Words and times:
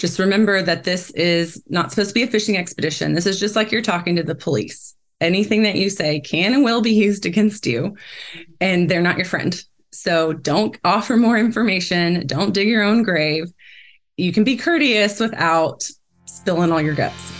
just 0.00 0.18
remember 0.18 0.62
that 0.62 0.84
this 0.84 1.10
is 1.10 1.62
not 1.68 1.90
supposed 1.90 2.08
to 2.08 2.14
be 2.14 2.22
a 2.22 2.26
fishing 2.26 2.56
expedition. 2.56 3.12
This 3.12 3.26
is 3.26 3.38
just 3.38 3.54
like 3.54 3.70
you're 3.70 3.82
talking 3.82 4.16
to 4.16 4.22
the 4.22 4.34
police. 4.34 4.96
Anything 5.20 5.62
that 5.64 5.76
you 5.76 5.90
say 5.90 6.20
can 6.20 6.54
and 6.54 6.64
will 6.64 6.80
be 6.80 6.94
used 6.94 7.26
against 7.26 7.66
you, 7.66 7.96
and 8.62 8.90
they're 8.90 9.02
not 9.02 9.18
your 9.18 9.26
friend. 9.26 9.62
So 9.92 10.32
don't 10.32 10.78
offer 10.84 11.18
more 11.18 11.36
information. 11.36 12.26
Don't 12.26 12.54
dig 12.54 12.66
your 12.66 12.82
own 12.82 13.02
grave. 13.02 13.52
You 14.16 14.32
can 14.32 14.42
be 14.42 14.56
courteous 14.56 15.20
without 15.20 15.82
spilling 16.24 16.72
all 16.72 16.80
your 16.80 16.94
guts. 16.94 17.30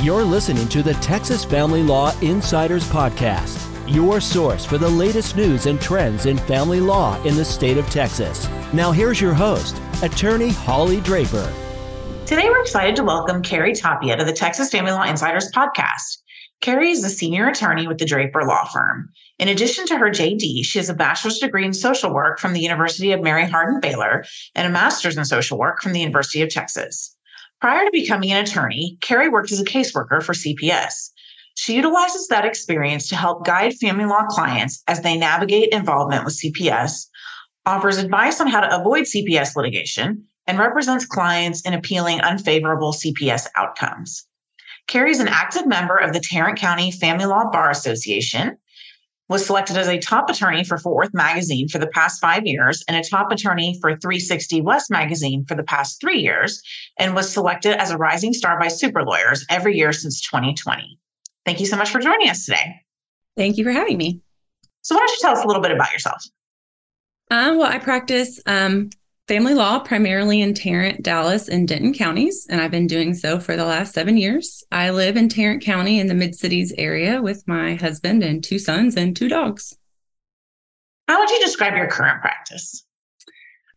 You're 0.00 0.22
listening 0.22 0.68
to 0.68 0.84
the 0.84 0.94
Texas 0.94 1.44
Family 1.44 1.82
Law 1.82 2.16
Insiders 2.20 2.88
Podcast, 2.88 3.58
your 3.92 4.20
source 4.20 4.64
for 4.64 4.78
the 4.78 4.88
latest 4.88 5.36
news 5.36 5.66
and 5.66 5.80
trends 5.80 6.26
in 6.26 6.38
family 6.38 6.80
law 6.80 7.20
in 7.24 7.34
the 7.34 7.44
state 7.44 7.78
of 7.78 7.90
Texas. 7.90 8.48
Now, 8.72 8.92
here's 8.92 9.20
your 9.20 9.34
host, 9.34 9.82
attorney 10.04 10.50
Holly 10.50 11.00
Draper. 11.00 11.52
Today, 12.30 12.48
we're 12.48 12.60
excited 12.60 12.94
to 12.94 13.02
welcome 13.02 13.42
Carrie 13.42 13.74
Tapia 13.74 14.16
to 14.16 14.22
the 14.22 14.32
Texas 14.32 14.70
Family 14.70 14.92
Law 14.92 15.02
Insiders 15.02 15.50
podcast. 15.50 16.18
Carrie 16.60 16.92
is 16.92 17.02
a 17.02 17.08
senior 17.08 17.48
attorney 17.48 17.88
with 17.88 17.98
the 17.98 18.04
Draper 18.04 18.44
Law 18.44 18.66
Firm. 18.66 19.10
In 19.40 19.48
addition 19.48 19.84
to 19.86 19.98
her 19.98 20.10
JD, 20.10 20.64
she 20.64 20.78
has 20.78 20.88
a 20.88 20.94
bachelor's 20.94 21.40
degree 21.40 21.64
in 21.64 21.74
social 21.74 22.14
work 22.14 22.38
from 22.38 22.52
the 22.52 22.60
University 22.60 23.10
of 23.10 23.20
Mary 23.20 23.44
Hardin 23.44 23.80
Baylor 23.80 24.24
and 24.54 24.64
a 24.64 24.70
master's 24.70 25.16
in 25.16 25.24
social 25.24 25.58
work 25.58 25.82
from 25.82 25.92
the 25.92 25.98
University 25.98 26.40
of 26.40 26.50
Texas. 26.50 27.16
Prior 27.60 27.84
to 27.84 27.90
becoming 27.90 28.30
an 28.30 28.44
attorney, 28.44 28.96
Carrie 29.00 29.28
worked 29.28 29.50
as 29.50 29.58
a 29.58 29.64
caseworker 29.64 30.22
for 30.22 30.32
CPS. 30.32 31.10
She 31.56 31.74
utilizes 31.74 32.28
that 32.28 32.44
experience 32.44 33.08
to 33.08 33.16
help 33.16 33.44
guide 33.44 33.74
family 33.74 34.04
law 34.04 34.24
clients 34.26 34.84
as 34.86 35.00
they 35.00 35.16
navigate 35.16 35.72
involvement 35.72 36.24
with 36.24 36.40
CPS, 36.40 37.08
offers 37.66 37.98
advice 37.98 38.40
on 38.40 38.46
how 38.46 38.60
to 38.60 38.80
avoid 38.80 39.06
CPS 39.06 39.56
litigation, 39.56 40.28
and 40.50 40.58
represents 40.58 41.06
clients 41.06 41.60
in 41.60 41.74
appealing 41.74 42.20
unfavorable 42.22 42.92
CPS 42.92 43.46
outcomes. 43.54 44.26
Carrie 44.88 45.12
is 45.12 45.20
an 45.20 45.28
active 45.28 45.64
member 45.64 45.96
of 45.96 46.12
the 46.12 46.18
Tarrant 46.18 46.58
County 46.58 46.90
Family 46.90 47.24
Law 47.24 47.48
Bar 47.52 47.70
Association, 47.70 48.58
was 49.28 49.46
selected 49.46 49.76
as 49.76 49.86
a 49.86 50.00
top 50.00 50.28
attorney 50.28 50.64
for 50.64 50.76
Fort 50.76 50.96
Worth 50.96 51.14
Magazine 51.14 51.68
for 51.68 51.78
the 51.78 51.86
past 51.86 52.20
five 52.20 52.44
years 52.46 52.82
and 52.88 52.96
a 52.96 53.08
top 53.08 53.30
attorney 53.30 53.78
for 53.80 53.90
360 53.90 54.60
West 54.62 54.90
Magazine 54.90 55.44
for 55.44 55.54
the 55.54 55.62
past 55.62 56.00
three 56.00 56.18
years, 56.18 56.60
and 56.98 57.14
was 57.14 57.32
selected 57.32 57.80
as 57.80 57.92
a 57.92 57.96
rising 57.96 58.32
star 58.32 58.58
by 58.58 58.66
Super 58.66 59.04
Lawyers 59.04 59.46
every 59.50 59.78
year 59.78 59.92
since 59.92 60.20
2020. 60.20 60.98
Thank 61.46 61.60
you 61.60 61.66
so 61.66 61.76
much 61.76 61.90
for 61.90 62.00
joining 62.00 62.28
us 62.28 62.44
today. 62.44 62.74
Thank 63.36 63.56
you 63.56 63.62
for 63.62 63.70
having 63.70 63.98
me. 63.98 64.20
So, 64.82 64.96
why 64.96 64.98
don't 64.98 65.10
you 65.10 65.18
tell 65.20 65.36
us 65.36 65.44
a 65.44 65.46
little 65.46 65.62
bit 65.62 65.70
about 65.70 65.92
yourself? 65.92 66.24
Um, 67.30 67.58
well, 67.58 67.70
I 67.70 67.78
practice 67.78 68.40
um, 68.46 68.90
family 69.30 69.54
law 69.54 69.78
primarily 69.78 70.40
in 70.40 70.52
Tarrant, 70.52 71.04
Dallas, 71.04 71.48
and 71.48 71.68
Denton 71.68 71.94
counties, 71.94 72.48
and 72.50 72.60
I've 72.60 72.72
been 72.72 72.88
doing 72.88 73.14
so 73.14 73.38
for 73.38 73.54
the 73.54 73.64
last 73.64 73.94
seven 73.94 74.16
years. 74.16 74.64
I 74.72 74.90
live 74.90 75.16
in 75.16 75.28
Tarrant 75.28 75.62
County 75.62 76.00
in 76.00 76.08
the 76.08 76.14
Mid 76.14 76.34
Cities 76.34 76.72
area 76.76 77.22
with 77.22 77.46
my 77.46 77.76
husband 77.76 78.24
and 78.24 78.42
two 78.42 78.58
sons 78.58 78.96
and 78.96 79.14
two 79.14 79.28
dogs. 79.28 79.78
How 81.06 81.20
would 81.20 81.30
you 81.30 81.38
describe 81.44 81.76
your 81.76 81.86
current 81.86 82.20
practice? 82.20 82.84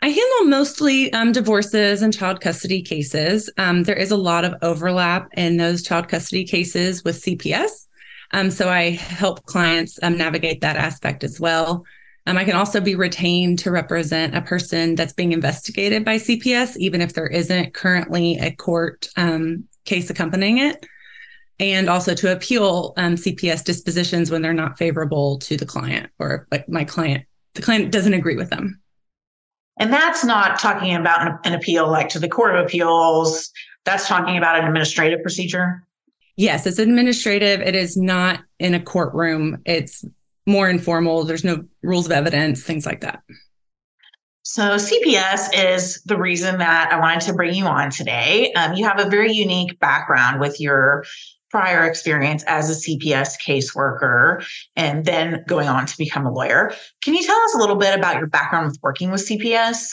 I 0.02 0.08
handle 0.08 0.46
mostly 0.46 1.14
um, 1.14 1.32
divorces 1.32 2.02
and 2.02 2.12
child 2.12 2.42
custody 2.42 2.82
cases. 2.82 3.48
Um, 3.60 3.84
there 3.84 3.96
is 3.96 4.10
a 4.10 4.18
lot 4.18 4.46
of 4.46 4.56
overlap 4.64 5.28
in 5.38 5.58
those 5.58 5.84
child 5.84 6.08
custody 6.08 6.46
cases 6.46 7.04
with 7.04 7.22
CPS. 7.22 7.86
Um, 8.32 8.50
so 8.50 8.70
I 8.70 8.90
help 8.90 9.46
clients 9.46 10.00
um, 10.02 10.18
navigate 10.18 10.62
that 10.62 10.78
aspect 10.78 11.24
as 11.24 11.40
well. 11.40 11.86
Um, 12.26 12.38
I 12.38 12.46
can 12.46 12.56
also 12.56 12.80
be 12.80 12.96
retained 12.96 13.60
to 13.60 13.72
represent 13.72 14.36
a 14.36 14.42
person 14.42 14.96
that's 14.96 15.14
being 15.14 15.34
investigated 15.34 16.06
by 16.06 16.16
CPS, 16.16 16.78
even 16.78 17.02
if 17.02 17.14
there 17.14 17.28
isn't 17.28 17.74
currently 17.74 18.38
a 18.40 18.52
court 18.52 19.10
um, 19.18 19.66
case 19.84 20.10
accompanying 20.10 20.60
it, 20.60 20.86
and 21.60 21.90
also 21.90 22.14
to 22.16 22.32
appeal 22.32 22.94
um, 22.96 23.16
CPS 23.16 23.64
dispositions 23.64 24.32
when 24.32 24.42
they're 24.42 24.54
not 24.54 24.78
favorable 24.78 25.38
to 25.40 25.58
the 25.58 25.66
client 25.66 26.10
or 26.18 26.48
like 26.52 26.70
my 26.70 26.86
client, 26.86 27.26
the 27.56 27.62
client 27.62 27.92
doesn't 27.92 28.14
agree 28.14 28.38
with 28.38 28.50
them. 28.50 28.80
And 29.80 29.92
that's 29.92 30.24
not 30.24 30.60
talking 30.60 30.96
about 30.96 31.28
an, 31.28 31.40
an 31.46 31.54
appeal 31.54 31.90
like 31.90 32.10
to 32.10 32.20
the 32.20 32.30
Court 32.30 32.56
of 32.56 32.66
Appeals. 32.66 33.52
That's 33.86 34.08
talking 34.08 34.38
about 34.38 34.60
an 34.60 34.66
administrative 34.66 35.22
procedure. 35.22 35.84
Yes, 36.36 36.66
it's 36.66 36.80
administrative. 36.80 37.62
It 37.62 37.76
is 37.76 37.98
not 37.98 38.40
in 38.60 38.74
a 38.74 38.80
courtroom. 38.80 39.62
It's 39.66 40.06
more 40.46 40.70
informal. 40.70 41.24
There's 41.24 41.44
no 41.44 41.64
rules 41.82 42.06
of 42.06 42.12
evidence, 42.12 42.64
things 42.64 42.86
like 42.86 43.02
that. 43.02 43.24
So, 44.46 44.76
CPS 44.76 45.50
is 45.54 46.02
the 46.04 46.18
reason 46.18 46.58
that 46.58 46.92
I 46.92 47.00
wanted 47.00 47.22
to 47.22 47.34
bring 47.34 47.54
you 47.56 47.66
on 47.66 47.90
today. 47.90 48.52
Um, 48.54 48.74
you 48.74 48.86
have 48.86 49.00
a 49.00 49.10
very 49.10 49.32
unique 49.32 49.80
background 49.80 50.42
with 50.42 50.60
your 50.60 51.06
prior 51.50 51.86
experience 51.86 52.44
as 52.48 52.70
a 52.70 52.74
CPS 52.74 53.36
caseworker 53.40 54.44
and 54.76 55.06
then 55.06 55.44
going 55.48 55.68
on 55.68 55.86
to 55.86 55.98
become 55.98 56.26
a 56.26 56.32
lawyer. 56.32 56.74
Can 57.04 57.14
you 57.14 57.24
tell 57.24 57.38
us 57.38 57.54
a 57.54 57.58
little 57.60 57.76
bit 57.76 57.98
about 57.98 58.18
your 58.18 58.26
background 58.26 58.68
with 58.68 58.80
working 58.82 59.12
with 59.12 59.22
CPS? 59.22 59.88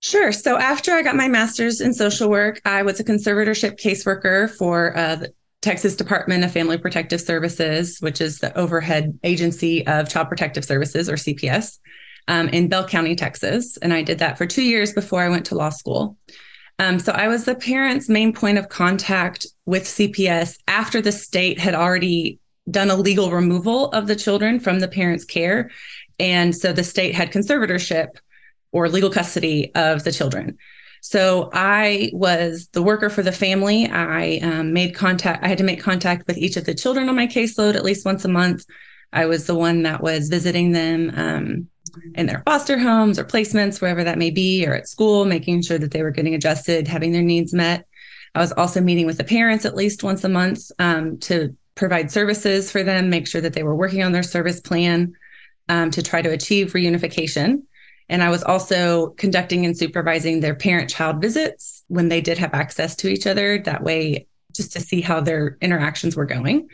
Sure. 0.00 0.32
So 0.32 0.58
after 0.58 0.92
I 0.92 1.02
got 1.02 1.14
my 1.14 1.28
master's 1.28 1.80
in 1.80 1.94
social 1.94 2.28
work, 2.28 2.60
I 2.64 2.82
was 2.82 2.98
a 2.98 3.04
conservatorship 3.04 3.80
caseworker 3.80 4.50
for 4.50 4.96
uh, 4.96 5.26
Texas 5.62 5.94
Department 5.94 6.42
of 6.42 6.52
Family 6.52 6.78
Protective 6.78 7.20
Services, 7.20 7.98
which 8.00 8.20
is 8.20 8.38
the 8.38 8.56
overhead 8.56 9.18
agency 9.24 9.86
of 9.86 10.08
Child 10.08 10.28
Protective 10.28 10.64
Services 10.64 11.08
or 11.08 11.14
CPS 11.14 11.78
um, 12.28 12.48
in 12.48 12.68
Bell 12.68 12.86
County, 12.86 13.14
Texas. 13.14 13.76
And 13.78 13.92
I 13.92 14.02
did 14.02 14.18
that 14.20 14.38
for 14.38 14.46
two 14.46 14.62
years 14.62 14.92
before 14.92 15.20
I 15.22 15.28
went 15.28 15.46
to 15.46 15.54
law 15.54 15.70
school. 15.70 16.16
Um, 16.78 16.98
so 16.98 17.12
I 17.12 17.28
was 17.28 17.44
the 17.44 17.54
parent's 17.54 18.08
main 18.08 18.32
point 18.32 18.56
of 18.56 18.70
contact 18.70 19.46
with 19.66 19.84
CPS 19.84 20.56
after 20.66 21.02
the 21.02 21.12
state 21.12 21.58
had 21.58 21.74
already 21.74 22.38
done 22.70 22.90
a 22.90 22.96
legal 22.96 23.30
removal 23.30 23.90
of 23.90 24.06
the 24.06 24.16
children 24.16 24.60
from 24.60 24.80
the 24.80 24.88
parent's 24.88 25.24
care. 25.24 25.70
And 26.18 26.56
so 26.56 26.72
the 26.72 26.84
state 26.84 27.14
had 27.14 27.32
conservatorship 27.32 28.08
or 28.72 28.88
legal 28.88 29.10
custody 29.10 29.74
of 29.74 30.04
the 30.04 30.12
children. 30.12 30.56
So 31.00 31.50
I 31.52 32.10
was 32.12 32.68
the 32.72 32.82
worker 32.82 33.08
for 33.08 33.22
the 33.22 33.32
family. 33.32 33.88
I 33.88 34.38
um, 34.42 34.72
made 34.72 34.94
contact, 34.94 35.42
I 35.42 35.48
had 35.48 35.58
to 35.58 35.64
make 35.64 35.80
contact 35.80 36.26
with 36.26 36.36
each 36.36 36.56
of 36.56 36.64
the 36.64 36.74
children 36.74 37.08
on 37.08 37.16
my 37.16 37.26
caseload 37.26 37.74
at 37.74 37.84
least 37.84 38.04
once 38.04 38.24
a 38.24 38.28
month. 38.28 38.64
I 39.12 39.26
was 39.26 39.46
the 39.46 39.54
one 39.54 39.82
that 39.82 40.02
was 40.02 40.28
visiting 40.28 40.72
them 40.72 41.10
um, 41.16 41.68
in 42.14 42.26
their 42.26 42.42
foster 42.44 42.78
homes 42.78 43.18
or 43.18 43.24
placements, 43.24 43.80
wherever 43.80 44.04
that 44.04 44.18
may 44.18 44.30
be, 44.30 44.64
or 44.66 44.74
at 44.74 44.88
school, 44.88 45.24
making 45.24 45.62
sure 45.62 45.78
that 45.78 45.90
they 45.90 46.02
were 46.02 46.12
getting 46.12 46.34
adjusted, 46.34 46.86
having 46.86 47.12
their 47.12 47.22
needs 47.22 47.52
met. 47.52 47.86
I 48.34 48.40
was 48.40 48.52
also 48.52 48.80
meeting 48.80 49.06
with 49.06 49.18
the 49.18 49.24
parents 49.24 49.64
at 49.64 49.74
least 49.74 50.04
once 50.04 50.22
a 50.22 50.28
month 50.28 50.70
um, 50.78 51.18
to 51.20 51.56
provide 51.74 52.12
services 52.12 52.70
for 52.70 52.82
them, 52.82 53.10
make 53.10 53.26
sure 53.26 53.40
that 53.40 53.54
they 53.54 53.62
were 53.62 53.74
working 53.74 54.02
on 54.02 54.12
their 54.12 54.22
service 54.22 54.60
plan 54.60 55.14
um, 55.68 55.90
to 55.90 56.02
try 56.02 56.22
to 56.22 56.30
achieve 56.30 56.72
reunification. 56.72 57.62
And 58.10 58.22
I 58.22 58.28
was 58.28 58.42
also 58.42 59.10
conducting 59.10 59.64
and 59.64 59.78
supervising 59.78 60.40
their 60.40 60.56
parent 60.56 60.90
child 60.90 61.22
visits 61.22 61.84
when 61.86 62.08
they 62.08 62.20
did 62.20 62.38
have 62.38 62.52
access 62.52 62.96
to 62.96 63.08
each 63.08 63.26
other. 63.26 63.60
That 63.60 63.84
way, 63.84 64.26
just 64.52 64.72
to 64.72 64.80
see 64.80 65.00
how 65.00 65.20
their 65.20 65.56
interactions 65.60 66.16
were 66.16 66.26
going. 66.26 66.68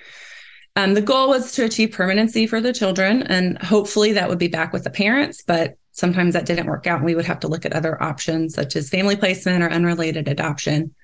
Um, 0.77 0.95
the 0.95 1.03
goal 1.03 1.29
was 1.29 1.53
to 1.53 1.65
achieve 1.65 1.93
permanency 1.93 2.47
for 2.47 2.61
the 2.61 2.73
children, 2.73 3.23
and 3.23 3.63
hopefully 3.63 4.13
that 4.13 4.29
would 4.29 4.39
be 4.39 4.49
back 4.49 4.73
with 4.73 4.85
the 4.85 4.91
parents. 4.91 5.43
But 5.47 5.77
sometimes 5.93 6.33
that 6.33 6.47
didn't 6.47 6.67
work 6.67 6.87
out, 6.87 6.97
and 6.97 7.07
we 7.07 7.15
would 7.15 7.27
have 7.27 7.41
to 7.41 7.49
look 7.49 7.67
at 7.67 7.73
other 7.75 8.03
options 8.03 8.55
such 8.55 8.75
as 8.75 8.89
family 8.89 9.17
placement 9.17 9.63
or 9.63 9.71
unrelated 9.71 10.29
adoption 10.29 10.95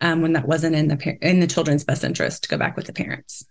um, 0.00 0.22
when 0.22 0.32
that 0.32 0.48
wasn't 0.48 0.76
in 0.76 0.88
the 0.88 1.18
in 1.20 1.40
the 1.40 1.46
children's 1.46 1.84
best 1.84 2.04
interest 2.04 2.42
to 2.42 2.48
go 2.48 2.56
back 2.56 2.76
with 2.76 2.86
the 2.86 2.92
parents. 2.92 3.44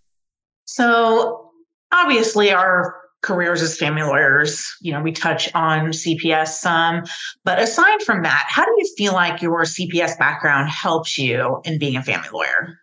So 0.66 1.52
obviously, 1.92 2.52
our 2.52 3.03
careers 3.24 3.62
as 3.62 3.78
family 3.78 4.04
lawyers. 4.04 4.72
You 4.82 4.94
know, 4.94 5.02
we 5.02 5.12
touch 5.12 5.54
on 5.56 5.88
CPS 5.88 6.50
some, 6.50 7.04
but 7.44 7.60
aside 7.60 8.04
from 8.04 8.22
that, 8.24 8.46
how 8.48 8.64
do 8.66 8.72
you 8.78 8.94
feel 8.96 9.14
like 9.14 9.42
your 9.42 9.64
CPS 9.64 10.20
background 10.20 10.70
helps 10.70 11.18
you 11.18 11.62
in 11.64 11.80
being 11.80 11.96
a 11.96 12.04
family 12.04 12.30
lawyer? 12.32 12.80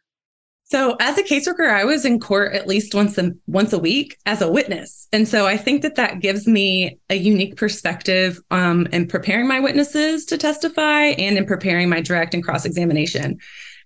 So, 0.64 0.96
as 1.00 1.18
a 1.18 1.24
caseworker, 1.24 1.68
I 1.68 1.84
was 1.84 2.04
in 2.04 2.20
court 2.20 2.54
at 2.54 2.68
least 2.68 2.94
once 2.94 3.18
a 3.18 3.32
once 3.48 3.72
a 3.72 3.78
week 3.78 4.16
as 4.24 4.40
a 4.40 4.50
witness, 4.50 5.08
and 5.12 5.26
so 5.26 5.46
I 5.46 5.56
think 5.56 5.82
that 5.82 5.96
that 5.96 6.20
gives 6.20 6.46
me 6.46 6.96
a 7.08 7.16
unique 7.16 7.56
perspective 7.56 8.40
um, 8.52 8.86
in 8.92 9.08
preparing 9.08 9.48
my 9.48 9.58
witnesses 9.58 10.24
to 10.26 10.38
testify 10.38 11.06
and 11.06 11.36
in 11.36 11.44
preparing 11.44 11.88
my 11.88 12.00
direct 12.00 12.34
and 12.34 12.44
cross 12.44 12.64
examination 12.64 13.40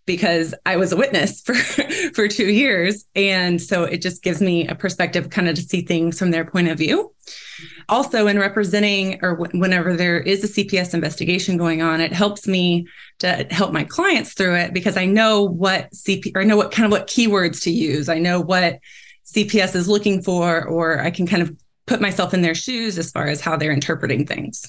because 0.06 0.54
I 0.66 0.76
was 0.76 0.92
a 0.92 0.96
witness 0.96 1.40
for 1.40 1.54
for 2.14 2.28
2 2.28 2.44
years 2.46 3.04
and 3.14 3.60
so 3.60 3.84
it 3.84 4.02
just 4.02 4.22
gives 4.22 4.40
me 4.40 4.66
a 4.68 4.74
perspective 4.74 5.30
kind 5.30 5.48
of 5.48 5.54
to 5.56 5.62
see 5.62 5.82
things 5.82 6.18
from 6.18 6.30
their 6.30 6.44
point 6.44 6.68
of 6.68 6.78
view. 6.78 7.12
Also 7.88 8.26
in 8.26 8.38
representing 8.38 9.18
or 9.22 9.36
w- 9.36 9.60
whenever 9.60 9.94
there 9.96 10.18
is 10.18 10.44
a 10.44 10.48
CPS 10.48 10.94
investigation 10.94 11.56
going 11.56 11.82
on, 11.82 12.00
it 12.00 12.12
helps 12.12 12.46
me 12.46 12.86
to 13.18 13.46
help 13.50 13.72
my 13.72 13.84
clients 13.84 14.34
through 14.34 14.56
it 14.56 14.72
because 14.72 14.96
I 14.96 15.06
know 15.06 15.42
what 15.42 15.90
CP 15.92 16.32
or 16.34 16.42
I 16.42 16.44
know 16.44 16.56
what 16.56 16.72
kind 16.72 16.86
of 16.86 16.92
what 16.92 17.08
keywords 17.08 17.62
to 17.62 17.70
use. 17.70 18.08
I 18.08 18.18
know 18.18 18.40
what 18.40 18.78
CPS 19.26 19.74
is 19.74 19.88
looking 19.88 20.22
for 20.22 20.64
or 20.64 21.00
I 21.00 21.10
can 21.10 21.26
kind 21.26 21.42
of 21.42 21.54
put 21.86 22.00
myself 22.00 22.32
in 22.32 22.42
their 22.42 22.54
shoes 22.54 22.98
as 22.98 23.10
far 23.10 23.26
as 23.26 23.40
how 23.40 23.56
they're 23.56 23.72
interpreting 23.72 24.26
things. 24.26 24.66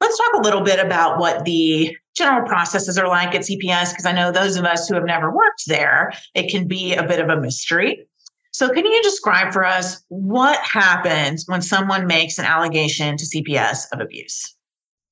Let's 0.00 0.18
talk 0.18 0.34
a 0.34 0.42
little 0.42 0.62
bit 0.62 0.84
about 0.84 1.20
what 1.20 1.44
the 1.44 1.96
general 2.22 2.46
processes 2.46 2.98
are 2.98 3.08
like 3.08 3.34
at 3.34 3.42
CPS, 3.42 3.90
because 3.90 4.06
I 4.06 4.12
know 4.12 4.30
those 4.30 4.56
of 4.56 4.64
us 4.64 4.88
who 4.88 4.94
have 4.94 5.04
never 5.04 5.30
worked 5.30 5.64
there, 5.66 6.12
it 6.34 6.50
can 6.50 6.68
be 6.68 6.94
a 6.94 7.02
bit 7.02 7.20
of 7.20 7.28
a 7.28 7.40
mystery. 7.40 8.06
So, 8.52 8.68
can 8.68 8.84
you 8.84 9.02
describe 9.02 9.52
for 9.52 9.64
us 9.64 10.02
what 10.08 10.58
happens 10.60 11.44
when 11.46 11.62
someone 11.62 12.06
makes 12.06 12.38
an 12.38 12.44
allegation 12.44 13.16
to 13.16 13.24
CPS 13.24 13.86
of 13.92 14.00
abuse? 14.00 14.54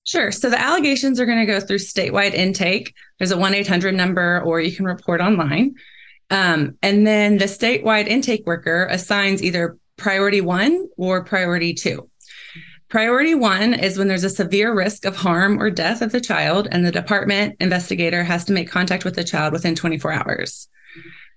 Sure. 0.05 0.31
So, 0.31 0.51
the 0.51 0.61
allegations 0.61 1.19
are 1.19 1.27
going 1.27 1.39
to 1.39 1.47
go 1.47 1.59
through 1.59 1.79
statewide 1.79 2.35
intake. 2.35 2.95
There's 3.19 3.31
a 3.31 3.39
1 3.39 3.55
800 3.55 3.95
number, 3.95 4.43
or 4.43 4.61
you 4.61 4.75
can 4.75 4.85
report 4.85 5.21
online. 5.21 5.75
Um, 6.31 6.77
and 6.83 7.07
then 7.07 7.39
the 7.39 7.47
statewide 7.47 8.07
intake 8.07 8.47
worker 8.47 8.87
assigns 8.91 9.43
either 9.43 9.79
priority 9.97 10.41
one 10.41 10.89
or 10.97 11.25
priority 11.25 11.75
two. 11.75 12.10
Priority 12.91 13.37
one 13.37 13.73
is 13.73 13.97
when 13.97 14.09
there's 14.09 14.25
a 14.25 14.31
severe 14.31 14.75
risk 14.75 15.05
of 15.05 15.15
harm 15.15 15.63
or 15.63 15.71
death 15.71 16.03
of 16.03 16.11
the 16.11 16.21
child, 16.21 16.67
and 16.73 16.85
the 16.85 16.91
department 16.91 17.57
investigator 17.61 18.25
has 18.25 18.45
to 18.47 18.53
make 18.53 18.69
contact 18.69 19.05
with 19.05 19.15
the 19.15 19.23
child 19.23 19.53
within 19.53 19.77
24 19.77 20.13
hours. 20.13 20.69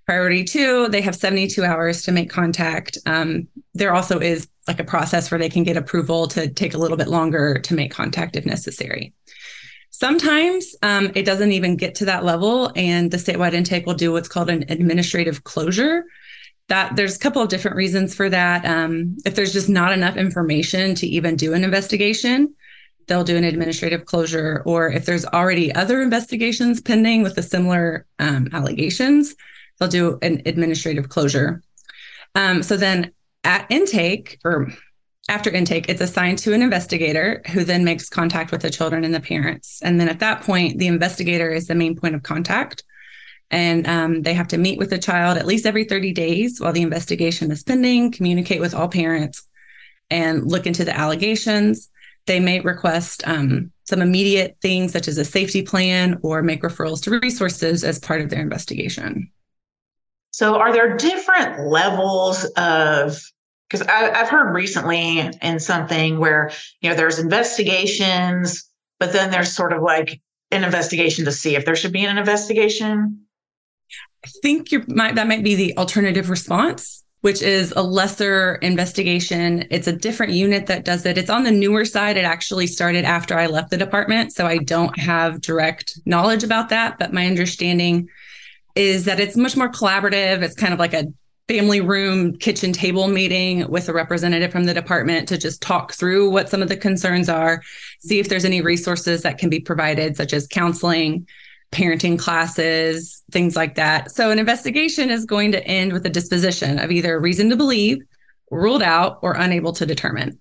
Priority 0.04 0.42
two, 0.42 0.88
they 0.88 1.00
have 1.00 1.14
72 1.14 1.64
hours 1.64 2.02
to 2.02 2.12
make 2.12 2.28
contact. 2.28 2.98
Um, 3.06 3.46
there 3.72 3.94
also 3.94 4.18
is 4.18 4.48
like 4.66 4.80
a 4.80 4.84
process 4.84 5.30
where 5.30 5.38
they 5.38 5.48
can 5.48 5.62
get 5.62 5.76
approval 5.76 6.26
to 6.28 6.52
take 6.52 6.74
a 6.74 6.78
little 6.78 6.96
bit 6.96 7.08
longer 7.08 7.60
to 7.60 7.74
make 7.74 7.92
contact 7.92 8.34
if 8.34 8.44
necessary. 8.44 9.14
Sometimes 9.90 10.74
um, 10.82 11.12
it 11.14 11.24
doesn't 11.24 11.52
even 11.52 11.76
get 11.76 11.94
to 11.96 12.04
that 12.06 12.24
level, 12.24 12.72
and 12.74 13.12
the 13.12 13.16
statewide 13.16 13.52
intake 13.52 13.86
will 13.86 13.94
do 13.94 14.10
what's 14.10 14.28
called 14.28 14.50
an 14.50 14.64
administrative 14.68 15.44
closure, 15.44 16.04
that 16.68 16.96
there's 16.96 17.16
a 17.16 17.18
couple 17.18 17.42
of 17.42 17.48
different 17.48 17.76
reasons 17.76 18.14
for 18.14 18.28
that. 18.30 18.64
Um, 18.64 19.16
if 19.24 19.34
there's 19.34 19.52
just 19.52 19.68
not 19.68 19.92
enough 19.92 20.16
information 20.16 20.94
to 20.96 21.06
even 21.06 21.36
do 21.36 21.52
an 21.52 21.64
investigation, 21.64 22.54
they'll 23.06 23.24
do 23.24 23.36
an 23.36 23.44
administrative 23.44 24.06
closure. 24.06 24.62
Or 24.64 24.88
if 24.88 25.04
there's 25.04 25.26
already 25.26 25.74
other 25.74 26.00
investigations 26.00 26.80
pending 26.80 27.22
with 27.22 27.34
the 27.34 27.42
similar 27.42 28.06
um, 28.18 28.48
allegations, 28.52 29.34
they'll 29.78 29.88
do 29.88 30.18
an 30.22 30.42
administrative 30.46 31.08
closure. 31.08 31.62
Um, 32.34 32.62
so 32.62 32.76
then 32.76 33.12
at 33.44 33.66
intake 33.70 34.38
or 34.44 34.72
after 35.28 35.50
intake, 35.50 35.88
it's 35.88 36.00
assigned 36.00 36.38
to 36.38 36.52
an 36.52 36.62
investigator 36.62 37.42
who 37.52 37.64
then 37.64 37.84
makes 37.84 38.08
contact 38.08 38.52
with 38.52 38.62
the 38.62 38.70
children 38.70 39.04
and 39.04 39.14
the 39.14 39.20
parents. 39.20 39.80
And 39.82 39.98
then 39.98 40.08
at 40.08 40.18
that 40.20 40.42
point, 40.42 40.78
the 40.78 40.86
investigator 40.86 41.50
is 41.50 41.66
the 41.66 41.74
main 41.74 41.96
point 41.96 42.14
of 42.14 42.22
contact 42.22 42.82
and 43.50 43.86
um, 43.86 44.22
they 44.22 44.34
have 44.34 44.48
to 44.48 44.58
meet 44.58 44.78
with 44.78 44.90
the 44.90 44.98
child 44.98 45.38
at 45.38 45.46
least 45.46 45.66
every 45.66 45.84
30 45.84 46.12
days 46.12 46.60
while 46.60 46.72
the 46.72 46.82
investigation 46.82 47.50
is 47.50 47.62
pending, 47.62 48.12
communicate 48.12 48.60
with 48.60 48.74
all 48.74 48.88
parents, 48.88 49.42
and 50.10 50.50
look 50.50 50.66
into 50.66 50.84
the 50.84 50.96
allegations. 50.96 51.88
They 52.26 52.40
may 52.40 52.60
request 52.60 53.22
um, 53.26 53.70
some 53.84 54.00
immediate 54.00 54.56
things 54.62 54.92
such 54.92 55.08
as 55.08 55.18
a 55.18 55.24
safety 55.24 55.62
plan 55.62 56.18
or 56.22 56.42
make 56.42 56.62
referrals 56.62 57.02
to 57.02 57.18
resources 57.18 57.84
as 57.84 57.98
part 57.98 58.22
of 58.22 58.30
their 58.30 58.40
investigation. 58.40 59.30
So, 60.30 60.56
are 60.56 60.72
there 60.72 60.96
different 60.96 61.68
levels 61.68 62.44
of 62.56 63.20
because 63.70 63.86
I've 63.88 64.28
heard 64.28 64.52
recently 64.52 65.18
in 65.42 65.58
something 65.58 66.18
where 66.18 66.50
you 66.80 66.90
know 66.90 66.96
there's 66.96 67.18
investigations, 67.18 68.70
but 69.00 69.12
then 69.12 69.30
there's 69.30 69.54
sort 69.54 69.72
of 69.72 69.82
like 69.82 70.20
an 70.50 70.64
investigation 70.64 71.24
to 71.24 71.32
see 71.32 71.56
if 71.56 71.64
there 71.64 71.76
should 71.76 71.92
be 71.92 72.04
an 72.04 72.18
investigation. 72.18 73.23
I 74.24 74.26
think 74.42 74.72
you 74.72 74.84
might 74.88 75.16
that 75.16 75.28
might 75.28 75.44
be 75.44 75.54
the 75.54 75.76
alternative 75.76 76.30
response, 76.30 77.04
which 77.20 77.42
is 77.42 77.72
a 77.76 77.82
lesser 77.82 78.54
investigation. 78.56 79.66
It's 79.70 79.86
a 79.86 79.92
different 79.92 80.32
unit 80.32 80.66
that 80.66 80.84
does 80.84 81.04
it. 81.04 81.18
It's 81.18 81.28
on 81.28 81.44
the 81.44 81.50
newer 81.50 81.84
side. 81.84 82.16
It 82.16 82.24
actually 82.24 82.66
started 82.66 83.04
after 83.04 83.38
I 83.38 83.46
left 83.46 83.70
the 83.70 83.76
department, 83.76 84.32
so 84.32 84.46
I 84.46 84.58
don't 84.58 84.98
have 84.98 85.42
direct 85.42 85.98
knowledge 86.06 86.42
about 86.42 86.70
that, 86.70 86.98
but 86.98 87.12
my 87.12 87.26
understanding 87.26 88.08
is 88.74 89.04
that 89.04 89.20
it's 89.20 89.36
much 89.36 89.56
more 89.56 89.68
collaborative. 89.68 90.42
It's 90.42 90.56
kind 90.56 90.72
of 90.72 90.78
like 90.78 90.94
a 90.94 91.12
family 91.46 91.82
room 91.82 92.34
kitchen 92.36 92.72
table 92.72 93.08
meeting 93.08 93.68
with 93.68 93.90
a 93.90 93.92
representative 93.92 94.50
from 94.50 94.64
the 94.64 94.72
department 94.72 95.28
to 95.28 95.36
just 95.36 95.60
talk 95.60 95.92
through 95.92 96.30
what 96.30 96.48
some 96.48 96.62
of 96.62 96.68
the 96.68 96.76
concerns 96.76 97.28
are, 97.28 97.62
see 98.00 98.18
if 98.18 98.30
there's 98.30 98.46
any 98.46 98.62
resources 98.62 99.20
that 99.22 99.36
can 99.36 99.50
be 99.50 99.60
provided, 99.60 100.16
such 100.16 100.32
as 100.32 100.46
counseling, 100.46 101.26
parenting 101.74 102.18
classes, 102.18 103.22
things 103.30 103.56
like 103.56 103.74
that. 103.74 104.10
So 104.10 104.30
an 104.30 104.38
investigation 104.38 105.10
is 105.10 105.24
going 105.24 105.52
to 105.52 105.66
end 105.66 105.92
with 105.92 106.06
a 106.06 106.10
disposition 106.10 106.78
of 106.78 106.90
either 106.90 107.18
reason 107.20 107.50
to 107.50 107.56
believe, 107.56 107.98
ruled 108.50 108.82
out, 108.82 109.18
or 109.22 109.34
unable 109.34 109.72
to 109.74 109.84
determine. 109.84 110.38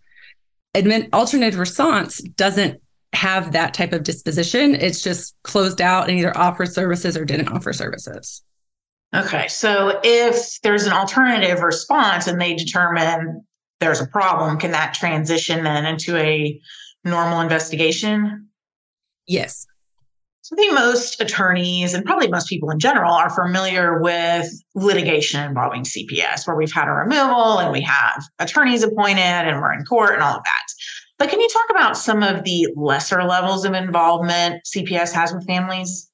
Admit 0.76 1.10
alternative 1.14 1.60
response 1.60 2.22
doesn't 2.22 2.82
have 3.14 3.52
that 3.52 3.74
type 3.74 3.94
of 3.94 4.04
disposition. 4.04 4.76
It's 4.76 5.02
just 5.02 5.36
closed 5.44 5.82
out 5.82 6.10
and 6.10 6.18
either 6.18 6.36
offers 6.38 6.74
services 6.74 7.16
or 7.16 7.26
didn't 7.26 7.50
offer 7.50 7.74
services. 7.74 8.42
Okay. 9.16 9.48
So 9.48 10.00
if 10.04 10.60
there's 10.62 10.86
an 10.86 10.94
alternative 10.94 11.62
response 11.62 12.26
and 12.28 12.42
they 12.42 12.56
determine 12.56 13.46
there's 13.80 14.02
a 14.02 14.08
problem, 14.08 14.58
can 14.58 14.72
that 14.72 14.96
transition 14.96 15.64
then 15.64 15.86
into 15.86 16.18
a 16.18 16.60
normal 17.04 17.42
investigation? 17.42 18.50
Yes. 19.28 19.68
So 20.44 20.58
I 20.58 20.58
think 20.58 20.74
most 20.74 21.22
attorneys 21.22 21.94
and 21.94 22.04
probably 22.04 22.28
most 22.28 22.50
people 22.50 22.70
in 22.70 22.78
general 22.78 23.14
are 23.14 23.30
familiar 23.30 24.02
with 24.02 24.46
litigation 24.76 25.42
involving 25.42 25.84
CPS, 25.84 26.46
where 26.46 26.58
we've 26.58 26.72
had 26.72 26.90
a 26.90 26.92
removal 26.92 27.60
and 27.60 27.72
we 27.72 27.80
have 27.80 28.26
attorneys 28.40 28.84
appointed 28.84 29.22
and 29.22 29.62
we're 29.62 29.72
in 29.72 29.86
court 29.86 30.16
and 30.16 30.22
all 30.22 30.36
of 30.36 30.44
that. 30.44 30.66
But 31.18 31.30
can 31.30 31.40
you 31.40 31.48
talk 31.48 31.70
about 31.70 31.96
some 31.96 32.24
of 32.24 32.44
the 32.44 32.68
lesser 32.76 33.24
levels 33.24 33.64
of 33.64 33.74
involvement 33.74 34.62
CPS 34.66 35.14
has 35.14 35.34
with 35.34 35.48
families? 35.48 36.12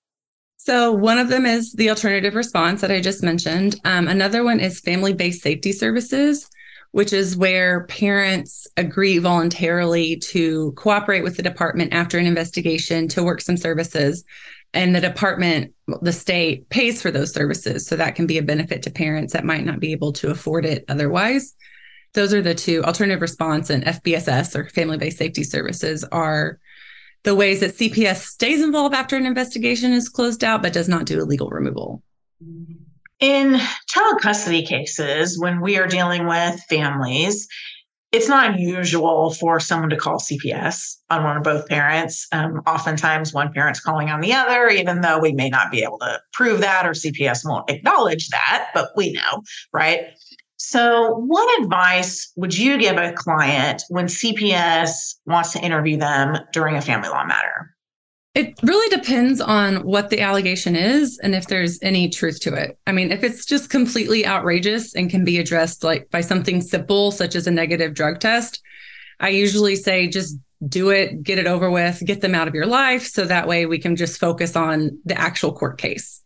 So, 0.57 0.91
one 0.91 1.17
of 1.17 1.29
them 1.29 1.47
is 1.47 1.73
the 1.73 1.89
alternative 1.89 2.35
response 2.35 2.81
that 2.81 2.91
I 2.91 3.01
just 3.01 3.23
mentioned. 3.23 3.77
Um, 3.83 4.07
another 4.07 4.43
one 4.43 4.59
is 4.59 4.79
family 4.79 5.13
based 5.13 5.41
safety 5.41 5.71
services 5.71 6.47
which 6.91 7.13
is 7.13 7.37
where 7.37 7.85
parents 7.85 8.67
agree 8.77 9.19
voluntarily 9.19 10.17
to 10.17 10.71
cooperate 10.73 11.23
with 11.23 11.37
the 11.37 11.43
department 11.43 11.93
after 11.93 12.17
an 12.17 12.25
investigation 12.25 13.07
to 13.09 13.23
work 13.23 13.41
some 13.41 13.57
services. 13.57 14.23
And 14.73 14.95
the 14.95 15.01
department, 15.01 15.73
the 16.01 16.13
state 16.13 16.69
pays 16.69 17.01
for 17.01 17.11
those 17.11 17.33
services. 17.33 17.85
So 17.87 17.95
that 17.95 18.15
can 18.15 18.27
be 18.27 18.37
a 18.37 18.43
benefit 18.43 18.83
to 18.83 18.91
parents 18.91 19.33
that 19.33 19.45
might 19.45 19.65
not 19.65 19.79
be 19.79 19.91
able 19.91 20.13
to 20.13 20.29
afford 20.29 20.65
it 20.65 20.85
otherwise. 20.87 21.55
Those 22.13 22.33
are 22.33 22.41
the 22.41 22.55
two 22.55 22.83
alternative 22.83 23.21
response 23.21 23.69
and 23.69 23.83
FBSS 23.83 24.55
or 24.55 24.69
family 24.69 24.97
based 24.97 25.17
safety 25.17 25.43
services 25.43 26.03
are 26.11 26.59
the 27.23 27.35
ways 27.35 27.59
that 27.59 27.75
CPS 27.75 28.23
stays 28.23 28.63
involved 28.63 28.95
after 28.95 29.15
an 29.15 29.25
investigation 29.25 29.91
is 29.91 30.09
closed 30.09 30.43
out, 30.43 30.61
but 30.61 30.73
does 30.73 30.89
not 30.89 31.05
do 31.05 31.21
a 31.21 31.25
legal 31.25 31.49
removal. 31.49 32.01
Mm-hmm. 32.43 32.88
In 33.19 33.59
child 33.87 34.21
custody 34.21 34.63
cases, 34.63 35.37
when 35.37 35.59
we 35.59 35.77
are 35.77 35.87
dealing 35.87 36.25
with 36.25 36.61
families, 36.69 37.47
it's 38.11 38.29
not 38.29 38.53
unusual 38.53 39.33
for 39.33 39.59
someone 39.59 39.89
to 39.89 39.97
call 39.97 40.19
CPS 40.19 40.95
on 41.09 41.23
one 41.23 41.37
or 41.37 41.41
both 41.41 41.67
parents. 41.67 42.27
Um, 42.31 42.61
oftentimes, 42.65 43.33
one 43.33 43.51
parent's 43.53 43.81
calling 43.81 44.09
on 44.09 44.21
the 44.21 44.33
other, 44.33 44.69
even 44.69 45.01
though 45.01 45.19
we 45.19 45.33
may 45.33 45.49
not 45.49 45.69
be 45.69 45.83
able 45.83 45.99
to 45.99 46.19
prove 46.33 46.61
that 46.61 46.87
or 46.87 46.91
CPS 46.91 47.45
won't 47.45 47.69
acknowledge 47.69 48.29
that, 48.29 48.69
but 48.73 48.91
we 48.95 49.11
know, 49.11 49.43
right? 49.73 50.07
So, 50.57 51.15
what 51.15 51.61
advice 51.61 52.31
would 52.35 52.57
you 52.57 52.77
give 52.77 52.97
a 52.97 53.13
client 53.13 53.83
when 53.89 54.07
CPS 54.07 55.15
wants 55.25 55.53
to 55.53 55.59
interview 55.59 55.97
them 55.97 56.37
during 56.51 56.75
a 56.75 56.81
family 56.81 57.09
law 57.09 57.25
matter? 57.25 57.75
It 58.39 58.57
really 58.63 58.95
depends 58.95 59.41
on 59.41 59.83
what 59.83 60.09
the 60.09 60.21
allegation 60.21 60.73
is 60.73 61.19
and 61.21 61.35
if 61.35 61.47
there's 61.47 61.77
any 61.81 62.07
truth 62.07 62.39
to 62.43 62.53
it. 62.53 62.79
I 62.87 62.93
mean, 62.93 63.11
if 63.11 63.21
it's 63.21 63.45
just 63.45 63.69
completely 63.69 64.25
outrageous 64.25 64.95
and 64.95 65.09
can 65.09 65.25
be 65.25 65.39
addressed 65.39 65.83
like 65.83 66.09
by 66.09 66.21
something 66.21 66.61
simple 66.61 67.11
such 67.11 67.35
as 67.35 67.47
a 67.47 67.51
negative 67.51 67.93
drug 67.93 68.21
test, 68.21 68.61
I 69.19 69.27
usually 69.27 69.75
say 69.75 70.07
just 70.07 70.37
do 70.65 70.89
it, 70.89 71.21
get 71.21 71.37
it 71.37 71.47
over 71.47 71.69
with, 71.69 72.01
get 72.05 72.21
them 72.21 72.33
out 72.33 72.47
of 72.47 72.55
your 72.55 72.65
life 72.65 73.05
so 73.07 73.25
that 73.25 73.45
way 73.45 73.65
we 73.65 73.77
can 73.77 73.97
just 73.97 74.21
focus 74.21 74.55
on 74.55 75.01
the 75.03 75.19
actual 75.19 75.51
court 75.51 75.77
case. 75.77 76.23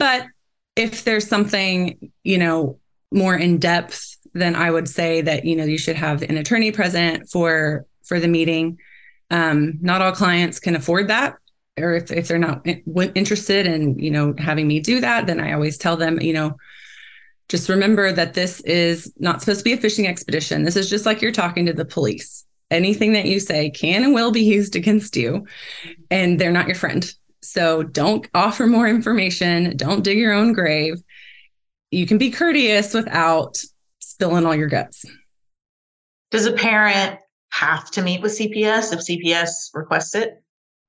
But 0.00 0.26
if 0.74 1.04
there's 1.04 1.28
something, 1.28 2.10
you 2.24 2.38
know, 2.38 2.80
more 3.12 3.36
in 3.36 3.58
depth, 3.58 4.16
then 4.32 4.56
I 4.56 4.68
would 4.68 4.88
say 4.88 5.20
that, 5.20 5.44
you 5.44 5.54
know, 5.54 5.64
you 5.64 5.78
should 5.78 5.94
have 5.94 6.22
an 6.22 6.38
attorney 6.38 6.72
present 6.72 7.30
for 7.30 7.86
for 8.02 8.18
the 8.18 8.26
meeting 8.26 8.78
um, 9.30 9.78
not 9.80 10.02
all 10.02 10.12
clients 10.12 10.58
can 10.60 10.76
afford 10.76 11.08
that, 11.08 11.36
or 11.78 11.94
if, 11.94 12.10
if 12.10 12.28
they're 12.28 12.38
not 12.38 12.66
interested 13.14 13.66
in, 13.66 13.98
you 13.98 14.10
know, 14.10 14.34
having 14.38 14.66
me 14.66 14.80
do 14.80 15.00
that, 15.00 15.26
then 15.26 15.40
I 15.40 15.52
always 15.52 15.78
tell 15.78 15.96
them, 15.96 16.20
you 16.20 16.32
know, 16.32 16.56
just 17.48 17.68
remember 17.68 18.10
that 18.12 18.34
this 18.34 18.60
is 18.60 19.12
not 19.18 19.40
supposed 19.40 19.60
to 19.60 19.64
be 19.64 19.72
a 19.72 19.76
fishing 19.76 20.06
expedition. 20.06 20.64
This 20.64 20.76
is 20.76 20.90
just 20.90 21.06
like 21.06 21.22
you're 21.22 21.32
talking 21.32 21.66
to 21.66 21.72
the 21.72 21.84
police. 21.84 22.44
Anything 22.70 23.12
that 23.12 23.26
you 23.26 23.38
say 23.38 23.70
can 23.70 24.02
and 24.02 24.14
will 24.14 24.32
be 24.32 24.42
used 24.42 24.74
against 24.74 25.16
you, 25.16 25.46
and 26.10 26.40
they're 26.40 26.50
not 26.50 26.66
your 26.66 26.74
friend. 26.74 27.08
So 27.42 27.84
don't 27.84 28.28
offer 28.34 28.66
more 28.66 28.88
information. 28.88 29.76
Don't 29.76 30.02
dig 30.02 30.18
your 30.18 30.32
own 30.32 30.52
grave. 30.52 31.00
You 31.92 32.06
can 32.06 32.18
be 32.18 32.32
courteous 32.32 32.92
without 32.92 33.62
spilling 34.00 34.44
all 34.44 34.56
your 34.56 34.66
guts. 34.66 35.04
Does 36.32 36.46
a 36.46 36.52
parent 36.52 37.20
have 37.58 37.90
to 37.92 38.02
meet 38.02 38.22
with 38.22 38.38
CPS 38.38 38.92
if 38.92 39.00
CPS 39.00 39.70
requests 39.74 40.14
it? 40.14 40.42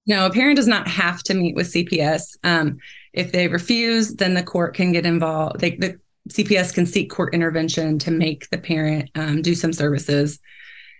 No, 0.05 0.25
a 0.25 0.31
parent 0.31 0.55
does 0.55 0.67
not 0.67 0.87
have 0.87 1.21
to 1.23 1.33
meet 1.33 1.55
with 1.55 1.71
CPS. 1.71 2.37
Um, 2.43 2.77
if 3.13 3.31
they 3.31 3.47
refuse, 3.47 4.15
then 4.15 4.33
the 4.33 4.43
court 4.43 4.73
can 4.73 4.91
get 4.91 5.05
involved. 5.05 5.59
They, 5.59 5.71
the 5.71 5.99
CPS 6.29 6.73
can 6.73 6.85
seek 6.85 7.09
court 7.09 7.33
intervention 7.33 7.99
to 7.99 8.11
make 8.11 8.49
the 8.49 8.57
parent 8.57 9.09
um, 9.15 9.41
do 9.41 9.55
some 9.55 9.73
services. 9.73 10.39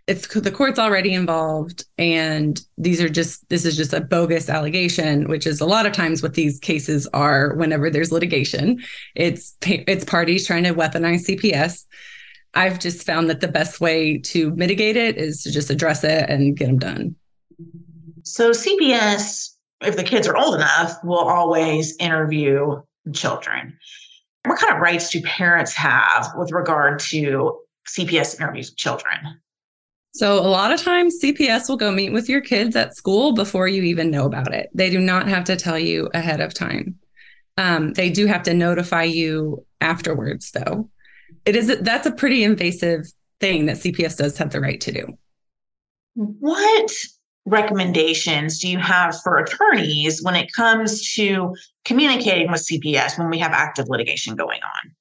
It's 0.07 0.27
the 0.27 0.51
court's 0.51 0.79
already 0.79 1.13
involved, 1.13 1.83
and 1.97 2.61
these 2.77 3.01
are 3.01 3.09
just 3.09 3.47
this 3.49 3.65
is 3.65 3.75
just 3.75 3.91
a 3.91 3.99
bogus 3.99 4.47
allegation, 4.49 5.27
which 5.27 5.45
is 5.45 5.59
a 5.59 5.65
lot 5.65 5.85
of 5.85 5.91
times 5.91 6.23
what 6.23 6.33
these 6.33 6.59
cases 6.59 7.07
are. 7.13 7.55
Whenever 7.55 7.89
there's 7.89 8.13
litigation, 8.13 8.81
it's 9.15 9.57
it's 9.63 10.05
parties 10.05 10.47
trying 10.47 10.63
to 10.63 10.73
weaponize 10.73 11.27
CPS. 11.27 11.83
I've 12.57 12.79
just 12.79 13.05
found 13.05 13.29
that 13.29 13.39
the 13.39 13.47
best 13.47 13.79
way 13.79 14.17
to 14.17 14.51
mitigate 14.55 14.97
it 14.97 15.17
is 15.17 15.43
to 15.43 15.51
just 15.51 15.69
address 15.69 16.03
it 16.03 16.29
and 16.29 16.57
get 16.57 16.67
them 16.67 16.79
done. 16.79 17.15
So 18.23 18.51
CPS, 18.51 19.55
if 19.81 19.95
the 19.95 20.03
kids 20.03 20.27
are 20.27 20.35
old 20.35 20.55
enough, 20.55 20.97
will 21.03 21.19
always 21.19 21.95
interview 21.97 22.81
children 23.13 23.77
what 24.47 24.59
kind 24.59 24.73
of 24.73 24.79
rights 24.79 25.09
do 25.09 25.21
parents 25.21 25.73
have 25.73 26.31
with 26.35 26.51
regard 26.51 26.99
to 26.99 27.59
CPS 27.87 28.39
interviews 28.39 28.69
with 28.71 28.77
children? 28.77 29.17
So, 30.11 30.39
a 30.39 30.47
lot 30.47 30.71
of 30.71 30.81
times, 30.81 31.19
CPS 31.21 31.69
will 31.69 31.77
go 31.77 31.91
meet 31.91 32.11
with 32.11 32.27
your 32.27 32.41
kids 32.41 32.75
at 32.75 32.95
school 32.95 33.33
before 33.33 33.67
you 33.67 33.83
even 33.83 34.09
know 34.09 34.25
about 34.25 34.53
it. 34.53 34.69
They 34.73 34.89
do 34.89 34.99
not 34.99 35.27
have 35.27 35.43
to 35.45 35.55
tell 35.55 35.77
you 35.77 36.09
ahead 36.13 36.41
of 36.41 36.53
time. 36.53 36.95
Um, 37.57 37.93
they 37.93 38.09
do 38.09 38.25
have 38.25 38.43
to 38.43 38.53
notify 38.53 39.03
you 39.03 39.65
afterwards, 39.81 40.51
though. 40.51 40.89
It 41.45 41.55
is 41.55 41.79
that's 41.81 42.05
a 42.05 42.11
pretty 42.11 42.43
invasive 42.43 43.11
thing 43.39 43.65
that 43.67 43.77
CPS 43.77 44.17
does 44.17 44.37
have 44.37 44.51
the 44.51 44.59
right 44.59 44.81
to 44.81 44.91
do. 44.91 45.17
What 46.15 46.91
recommendations 47.45 48.59
do 48.59 48.67
you 48.67 48.77
have 48.77 49.19
for 49.21 49.37
attorneys 49.37 50.21
when 50.21 50.35
it 50.35 50.51
comes 50.51 51.13
to 51.13 51.55
communicating 51.85 52.51
with 52.51 52.67
CPS 52.67 53.17
when 53.17 53.29
we 53.29 53.39
have 53.39 53.53
active 53.53 53.87
litigation 53.87 54.35
going 54.35 54.59
on? 54.61 54.91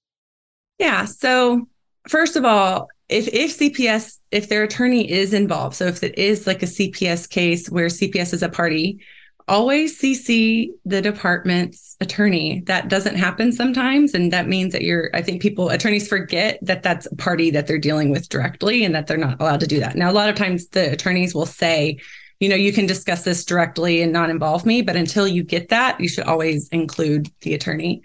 Yeah. 0.78 1.06
So, 1.06 1.66
first 2.08 2.36
of 2.36 2.44
all, 2.44 2.88
if, 3.08 3.28
if 3.28 3.58
CPS, 3.58 4.18
if 4.30 4.48
their 4.48 4.62
attorney 4.62 5.10
is 5.10 5.32
involved, 5.32 5.76
so 5.76 5.86
if 5.86 6.02
it 6.02 6.18
is 6.18 6.46
like 6.46 6.62
a 6.62 6.66
CPS 6.66 7.28
case 7.28 7.68
where 7.68 7.86
CPS 7.86 8.34
is 8.34 8.42
a 8.42 8.48
party, 8.48 9.00
always 9.48 10.00
CC 10.00 10.70
the 10.84 11.00
department's 11.00 11.96
attorney. 12.00 12.62
That 12.66 12.88
doesn't 12.88 13.14
happen 13.14 13.52
sometimes. 13.52 14.14
And 14.14 14.32
that 14.32 14.48
means 14.48 14.72
that 14.72 14.82
you're, 14.82 15.10
I 15.14 15.22
think 15.22 15.40
people, 15.40 15.68
attorneys 15.68 16.08
forget 16.08 16.58
that 16.62 16.82
that's 16.82 17.06
a 17.06 17.16
party 17.16 17.50
that 17.50 17.66
they're 17.66 17.78
dealing 17.78 18.10
with 18.10 18.28
directly 18.28 18.84
and 18.84 18.94
that 18.94 19.06
they're 19.06 19.16
not 19.16 19.40
allowed 19.40 19.60
to 19.60 19.66
do 19.66 19.78
that. 19.80 19.96
Now, 19.96 20.10
a 20.10 20.12
lot 20.12 20.28
of 20.28 20.34
times 20.34 20.68
the 20.68 20.92
attorneys 20.92 21.34
will 21.34 21.46
say, 21.46 21.98
you 22.40 22.48
know, 22.48 22.56
you 22.56 22.72
can 22.72 22.86
discuss 22.86 23.22
this 23.22 23.44
directly 23.44 24.02
and 24.02 24.12
not 24.12 24.30
involve 24.30 24.66
me. 24.66 24.82
But 24.82 24.96
until 24.96 25.28
you 25.28 25.42
get 25.44 25.68
that, 25.68 26.00
you 26.00 26.08
should 26.08 26.24
always 26.24 26.68
include 26.68 27.30
the 27.40 27.54
attorney. 27.54 28.02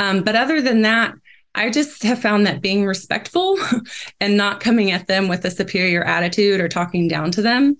Um, 0.00 0.22
but 0.22 0.34
other 0.34 0.60
than 0.60 0.82
that, 0.82 1.14
I 1.54 1.70
just 1.70 2.02
have 2.02 2.20
found 2.20 2.46
that 2.46 2.60
being 2.60 2.84
respectful 2.84 3.56
and 4.20 4.36
not 4.36 4.60
coming 4.60 4.90
at 4.90 5.06
them 5.06 5.28
with 5.28 5.44
a 5.44 5.50
superior 5.50 6.02
attitude 6.02 6.60
or 6.60 6.68
talking 6.68 7.06
down 7.06 7.30
to 7.32 7.42
them 7.42 7.76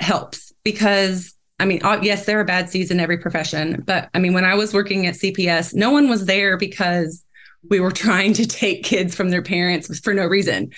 helps 0.00 0.52
because 0.64 1.34
I 1.58 1.66
mean, 1.66 1.80
oh, 1.84 2.00
yes, 2.02 2.26
there 2.26 2.40
are 2.40 2.44
bad 2.44 2.68
seeds 2.68 2.90
in 2.90 3.00
every 3.00 3.18
profession, 3.18 3.82
but 3.86 4.10
I 4.12 4.18
mean, 4.18 4.34
when 4.34 4.44
I 4.44 4.54
was 4.54 4.74
working 4.74 5.06
at 5.06 5.14
CPS, 5.14 5.72
no 5.74 5.90
one 5.90 6.08
was 6.08 6.26
there 6.26 6.56
because 6.56 7.24
we 7.70 7.80
were 7.80 7.92
trying 8.04 8.32
to 8.34 8.46
take 8.46 8.84
kids 8.84 9.14
from 9.14 9.30
their 9.30 9.42
parents 9.42 9.98
for 10.00 10.14
no 10.14 10.26
reason 10.26 10.70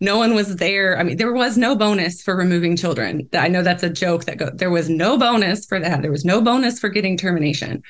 no 0.00 0.18
one 0.18 0.34
was 0.34 0.56
there. 0.56 0.98
I 0.98 1.02
mean, 1.02 1.16
there 1.16 1.32
was 1.32 1.56
no 1.56 1.76
bonus 1.76 2.22
for 2.22 2.36
removing 2.36 2.76
children. 2.76 3.28
I 3.32 3.48
know 3.48 3.62
that's 3.62 3.82
a 3.82 3.90
joke 3.90 4.24
that 4.24 4.38
go, 4.38 4.50
there 4.50 4.70
was 4.70 4.88
no 4.88 5.18
bonus 5.18 5.66
for 5.66 5.80
that. 5.80 6.02
There 6.02 6.10
was 6.10 6.24
no 6.24 6.40
bonus 6.40 6.78
for 6.78 6.88
getting 6.88 7.16
termination. 7.16 7.82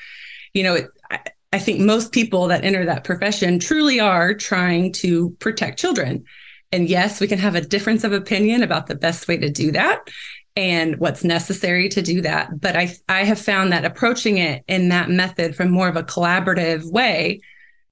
You 0.52 0.62
know, 0.64 0.74
it, 0.74 0.86
I, 1.10 1.20
I 1.52 1.58
think 1.58 1.80
most 1.80 2.12
people 2.12 2.48
that 2.48 2.64
enter 2.64 2.84
that 2.86 3.04
profession 3.04 3.58
truly 3.58 4.00
are 4.00 4.34
trying 4.34 4.92
to 4.94 5.30
protect 5.40 5.78
children. 5.78 6.24
And 6.72 6.88
yes, 6.88 7.20
we 7.20 7.28
can 7.28 7.38
have 7.38 7.54
a 7.54 7.60
difference 7.60 8.04
of 8.04 8.12
opinion 8.12 8.62
about 8.62 8.86
the 8.86 8.96
best 8.96 9.28
way 9.28 9.36
to 9.36 9.50
do 9.50 9.72
that 9.72 10.08
and 10.56 10.98
what's 10.98 11.24
necessary 11.24 11.88
to 11.88 12.02
do 12.02 12.20
that. 12.22 12.60
But 12.60 12.76
I, 12.76 12.94
I 13.08 13.24
have 13.24 13.40
found 13.40 13.72
that 13.72 13.84
approaching 13.84 14.38
it 14.38 14.64
in 14.68 14.88
that 14.90 15.10
method 15.10 15.56
from 15.56 15.70
more 15.70 15.88
of 15.88 15.96
a 15.96 16.04
collaborative 16.04 16.90
way 16.90 17.40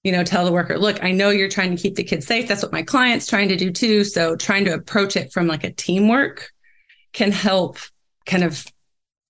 you 0.03 0.11
know, 0.11 0.25
tell 0.25 0.45
the 0.45 0.53
worker, 0.53 0.79
look, 0.79 1.03
I 1.03 1.13
know 1.13 1.31
you're 1.31 1.49
trying 1.49 1.75
to 1.77 1.81
keep 1.81 1.95
the 1.95 2.03
kids 2.03 2.27
safe. 2.27 2.49
That's 2.49 2.63
what 2.63 2.73
my 2.73 2.83
client's 2.83 3.27
trying 3.27 3.49
to 3.49 3.57
do 3.57 3.71
too. 3.71 4.05
So 4.05 4.35
trying 4.35 4.65
to 4.65 4.75
approach 4.75 5.17
it 5.17 5.33
from 5.33 5.47
like 5.47 5.65
a 5.65 5.73
teamwork 5.73 6.51
can 7.13 7.31
help 7.31 7.79
kind 8.27 8.43
of 8.43 8.65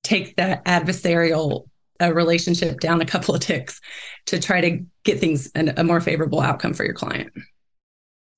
take 0.03 0.37
that 0.37 0.65
adversarial 0.65 1.69
uh, 2.01 2.13
relationship 2.13 2.81
down 2.81 3.01
a 3.01 3.07
couple 3.07 3.35
of 3.35 3.41
ticks 3.41 3.81
to 4.27 4.41
try 4.41 4.61
to 4.61 4.81
get 5.05 5.21
things 5.21 5.49
in 5.49 5.73
a 5.77 5.85
more 5.85 6.01
favorable 6.01 6.41
outcome 6.41 6.73
for 6.73 6.85
your 6.85 6.95
client. 6.95 7.33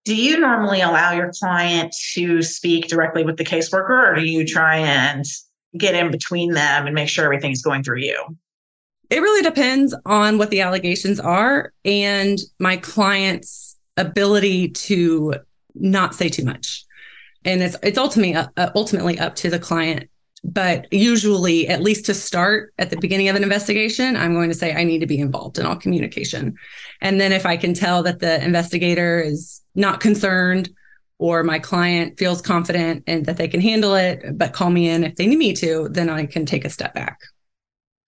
Do 0.04 0.14
you 0.14 0.38
normally 0.38 0.82
allow 0.82 1.12
your 1.12 1.32
client 1.32 1.94
to 2.12 2.42
speak 2.42 2.88
directly 2.88 3.24
with 3.24 3.38
the 3.38 3.44
caseworker 3.44 4.12
or 4.12 4.14
do 4.14 4.24
you 4.24 4.44
try 4.44 4.76
and 4.76 5.24
get 5.78 5.94
in 5.94 6.10
between 6.10 6.52
them 6.52 6.86
and 6.86 6.94
make 6.94 7.08
sure 7.08 7.24
everything's 7.24 7.62
going 7.62 7.82
through 7.82 8.00
you? 8.00 8.36
It 9.10 9.20
really 9.20 9.42
depends 9.42 9.94
on 10.04 10.38
what 10.38 10.50
the 10.50 10.60
allegations 10.60 11.20
are 11.20 11.72
and 11.84 12.38
my 12.58 12.76
client's 12.76 13.78
ability 13.96 14.70
to 14.70 15.34
not 15.74 16.14
say 16.14 16.28
too 16.28 16.44
much. 16.44 16.84
And 17.44 17.62
it's 17.62 17.76
it's 17.82 17.98
ultimately 17.98 18.34
uh, 18.34 18.70
ultimately 18.74 19.18
up 19.18 19.34
to 19.36 19.50
the 19.50 19.58
client. 19.58 20.08
But 20.44 20.92
usually, 20.92 21.68
at 21.68 21.82
least 21.82 22.04
to 22.06 22.14
start 22.14 22.74
at 22.78 22.90
the 22.90 22.98
beginning 22.98 23.28
of 23.28 23.36
an 23.36 23.42
investigation, 23.42 24.14
I'm 24.14 24.34
going 24.34 24.50
to 24.50 24.56
say 24.56 24.74
I 24.74 24.84
need 24.84 24.98
to 24.98 25.06
be 25.06 25.18
involved 25.18 25.58
in 25.58 25.64
all 25.64 25.74
communication. 25.74 26.54
And 27.00 27.18
then 27.18 27.32
if 27.32 27.46
I 27.46 27.56
can 27.56 27.72
tell 27.72 28.02
that 28.02 28.20
the 28.20 28.44
investigator 28.44 29.20
is 29.20 29.62
not 29.74 30.00
concerned 30.00 30.70
or 31.18 31.42
my 31.42 31.58
client 31.58 32.18
feels 32.18 32.42
confident 32.42 33.04
and 33.06 33.24
that 33.24 33.38
they 33.38 33.48
can 33.48 33.60
handle 33.60 33.94
it, 33.94 34.36
but 34.36 34.52
call 34.52 34.68
me 34.68 34.88
in 34.88 35.04
if 35.04 35.16
they 35.16 35.26
need 35.26 35.38
me 35.38 35.54
to, 35.54 35.88
then 35.90 36.10
I 36.10 36.26
can 36.26 36.44
take 36.44 36.64
a 36.64 36.70
step 36.70 36.94
back. 36.94 37.20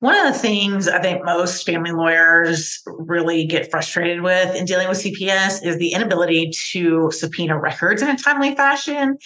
One 0.01 0.15
of 0.27 0.33
the 0.33 0.39
things 0.39 0.89
I 0.89 1.01
think 1.01 1.25
most 1.25 1.65
family 1.65 1.91
lawyers 1.91 2.83
really 2.87 3.47
get 3.47 3.71
frustrated 3.71 4.21
with 4.21 4.55
in 4.55 4.67
dealing 4.67 4.89
with 4.89 4.99
CPS 4.99 5.65
is 5.65 5.79
the 5.79 5.93
inability 5.93 6.51
to 6.73 7.11
subpoena 7.13 7.59
records 7.59 8.03
in 8.03 8.09
a 8.09 8.17
timely 8.17 8.55
fashion. 8.55 9.17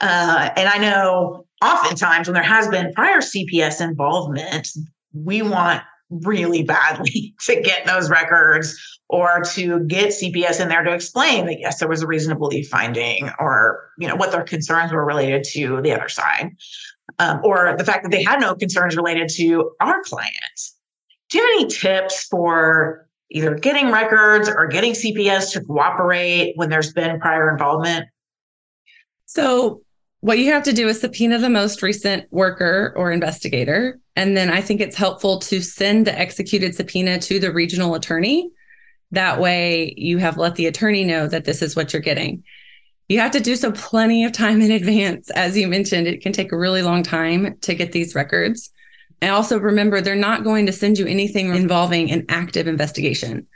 Uh, 0.00 0.50
and 0.56 0.68
I 0.68 0.78
know 0.78 1.46
oftentimes 1.62 2.26
when 2.26 2.34
there 2.34 2.42
has 2.42 2.66
been 2.66 2.92
prior 2.94 3.18
CPS 3.18 3.80
involvement, 3.80 4.68
we 5.14 5.42
want 5.42 5.82
really 6.10 6.64
badly 6.64 7.34
to 7.46 7.60
get 7.60 7.86
those 7.86 8.10
records 8.10 8.76
or 9.08 9.42
to 9.52 9.80
get 9.86 10.08
CPS 10.08 10.60
in 10.60 10.68
there 10.68 10.82
to 10.82 10.92
explain 10.92 11.46
that 11.46 11.60
yes, 11.60 11.78
there 11.78 11.88
was 11.88 12.02
a 12.02 12.06
reasonable 12.06 12.50
finding 12.70 13.30
or 13.38 13.88
you 13.98 14.08
know 14.08 14.16
what 14.16 14.32
their 14.32 14.42
concerns 14.42 14.92
were 14.92 15.04
related 15.04 15.44
to 15.52 15.80
the 15.82 15.92
other 15.92 16.08
side 16.08 16.50
um, 17.18 17.40
or 17.42 17.74
the 17.76 17.84
fact 17.84 18.04
that 18.04 18.10
they 18.10 18.22
had 18.22 18.40
no 18.40 18.54
concerns 18.54 18.96
related 18.96 19.28
to 19.30 19.72
our 19.80 20.02
clients. 20.02 20.76
Do 21.30 21.38
you 21.38 21.44
have 21.44 21.60
any 21.60 21.70
tips 21.70 22.24
for 22.24 23.08
either 23.30 23.54
getting 23.54 23.90
records 23.90 24.48
or 24.48 24.66
getting 24.66 24.92
CPS 24.92 25.52
to 25.52 25.60
cooperate 25.60 26.54
when 26.56 26.70
there's 26.70 26.92
been 26.92 27.20
prior 27.20 27.50
involvement? 27.50 28.06
So, 29.26 29.82
what 30.20 30.38
you 30.38 30.50
have 30.50 30.64
to 30.64 30.72
do 30.72 30.88
is 30.88 31.00
subpoena 31.00 31.38
the 31.38 31.48
most 31.48 31.80
recent 31.80 32.26
worker 32.32 32.92
or 32.96 33.12
investigator. 33.12 34.00
And 34.16 34.36
then 34.36 34.50
I 34.50 34.60
think 34.60 34.80
it's 34.80 34.96
helpful 34.96 35.38
to 35.40 35.60
send 35.60 36.06
the 36.06 36.18
executed 36.18 36.74
subpoena 36.74 37.20
to 37.20 37.38
the 37.38 37.52
regional 37.52 37.94
attorney. 37.94 38.50
That 39.12 39.40
way, 39.40 39.94
you 39.96 40.18
have 40.18 40.36
let 40.36 40.56
the 40.56 40.66
attorney 40.66 41.04
know 41.04 41.28
that 41.28 41.44
this 41.44 41.62
is 41.62 41.76
what 41.76 41.92
you're 41.92 42.02
getting. 42.02 42.42
You 43.08 43.20
have 43.20 43.30
to 43.32 43.40
do 43.40 43.56
so 43.56 43.72
plenty 43.72 44.24
of 44.24 44.32
time 44.32 44.60
in 44.60 44.70
advance. 44.70 45.30
As 45.30 45.56
you 45.56 45.66
mentioned, 45.66 46.06
it 46.06 46.20
can 46.20 46.32
take 46.32 46.52
a 46.52 46.58
really 46.58 46.82
long 46.82 47.02
time 47.02 47.56
to 47.62 47.74
get 47.74 47.92
these 47.92 48.14
records. 48.14 48.70
And 49.20 49.30
also 49.30 49.58
remember, 49.58 50.00
they're 50.00 50.14
not 50.14 50.44
going 50.44 50.66
to 50.66 50.72
send 50.72 50.98
you 50.98 51.06
anything 51.06 51.54
involving 51.54 52.10
an 52.10 52.26
active 52.28 52.66
investigation. 52.66 53.46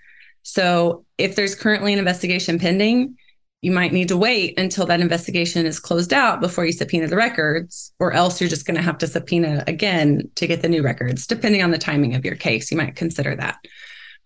So 0.43 1.05
if 1.19 1.37
there's 1.37 1.55
currently 1.55 1.93
an 1.93 1.99
investigation 1.99 2.59
pending, 2.59 3.17
you 3.61 3.71
might 3.71 3.93
need 3.93 4.09
to 4.09 4.17
wait 4.17 4.59
until 4.59 4.87
that 4.87 5.01
investigation 5.01 5.67
is 5.67 5.79
closed 5.79 6.13
out 6.13 6.41
before 6.41 6.65
you 6.65 6.73
subpoena 6.73 7.07
the 7.07 7.17
records, 7.17 7.93
or 8.01 8.13
else 8.13 8.41
you're 8.41 8.51
just 8.51 8.67
going 8.67 8.77
to 8.77 8.83
have 8.83 8.99
to 8.99 9.07
subpoena 9.07 9.63
again 9.69 10.29
to 10.35 10.49
get 10.49 10.63
the 10.63 10.69
new 10.69 10.83
records, 10.83 11.29
depending 11.29 11.63
on 11.63 11.71
the 11.71 11.79
timing 11.79 12.17
of 12.17 12.25
your 12.25 12.35
case. 12.35 12.73
You 12.73 12.77
might 12.77 12.97
consider 12.97 13.37
that. 13.37 13.59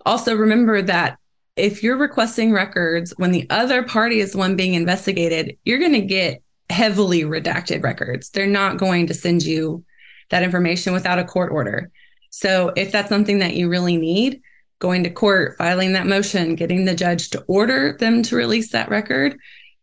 Also, 0.06 0.35
remember 0.35 0.80
that 0.80 1.18
if 1.56 1.82
you're 1.82 1.96
requesting 1.96 2.52
records 2.52 3.14
when 3.16 3.32
the 3.32 3.46
other 3.48 3.82
party 3.82 4.20
is 4.20 4.32
the 4.32 4.38
one 4.38 4.56
being 4.56 4.75
investigated, 4.75 5.56
you're 5.64 5.78
going 5.78 5.92
to 5.92 6.02
get 6.02 6.42
heavily 6.68 7.22
redacted 7.22 7.82
records. 7.82 8.30
They're 8.30 8.46
not 8.46 8.76
going 8.76 9.06
to 9.06 9.14
send 9.14 9.42
you 9.42 9.84
that 10.30 10.42
information 10.42 10.92
without 10.92 11.18
a 11.18 11.25
court 11.25 11.50
order. 11.50 11.90
So 12.30 12.72
if 12.76 12.92
that's 12.92 13.08
something 13.08 13.38
that 13.38 13.54
you 13.54 13.68
really 13.68 13.96
need, 13.96 14.42
going 14.78 15.04
to 15.04 15.10
court, 15.10 15.56
filing 15.56 15.94
that 15.94 16.06
motion, 16.06 16.54
getting 16.54 16.84
the 16.84 16.94
judge 16.94 17.30
to 17.30 17.42
order 17.48 17.96
them 17.98 18.22
to 18.25 18.36
release 18.36 18.72
that 18.72 18.90
record 18.90 19.38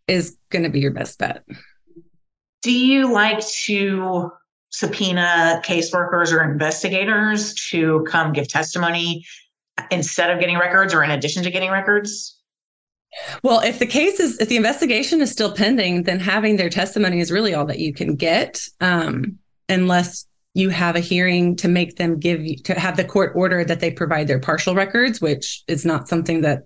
is 0.08 0.38
going 0.52 0.64
to 0.64 0.70
be 0.70 0.80
your 0.80 0.92
best 0.92 1.18
bet. 1.18 1.44
Do 2.62 2.72
you 2.72 3.12
like 3.12 3.44
to 3.66 4.32
subpoena 4.70 5.62
caseworkers 5.66 6.32
or 6.32 6.44
investigators 6.44 7.56
to 7.70 8.06
come 8.10 8.34
give 8.34 8.48
testimony 8.48 9.26
instead 9.92 10.30
of 10.30 10.40
getting 10.40 10.58
records 10.58 10.94
or 10.94 11.04
in 11.04 11.12
addition 11.12 11.44
to 11.44 11.52
getting 11.52 11.72
records? 11.72 12.40
Well, 13.44 13.60
if 13.60 13.80
the 13.80 13.86
case 13.86 14.20
is, 14.20 14.40
if 14.40 14.50
the 14.50 14.58
investigation 14.58 15.22
is 15.22 15.32
still 15.32 15.54
pending, 15.54 16.04
then 16.04 16.20
having 16.20 16.58
their 16.58 16.70
testimony 16.70 17.20
is 17.20 17.32
really 17.32 17.54
all 17.54 17.66
that 17.66 17.80
you 17.80 17.94
can 17.94 18.16
get, 18.16 18.64
um, 18.82 19.38
unless 19.70 20.26
you 20.56 20.70
have 20.70 20.96
a 20.96 21.00
hearing 21.00 21.56
to 21.58 21.68
make 21.68 21.96
them 21.96 22.20
give 22.20 22.44
you, 22.44 22.58
to 22.58 22.80
have 22.80 22.98
the 22.98 23.04
court 23.04 23.34
order 23.36 23.64
that 23.64 23.80
they 23.80 23.92
provide 23.92 24.28
their 24.28 24.40
partial 24.40 24.76
records, 24.76 25.22
which 25.22 25.64
is 25.68 25.86
not 25.86 26.08
something 26.08 26.42
that 26.42 26.64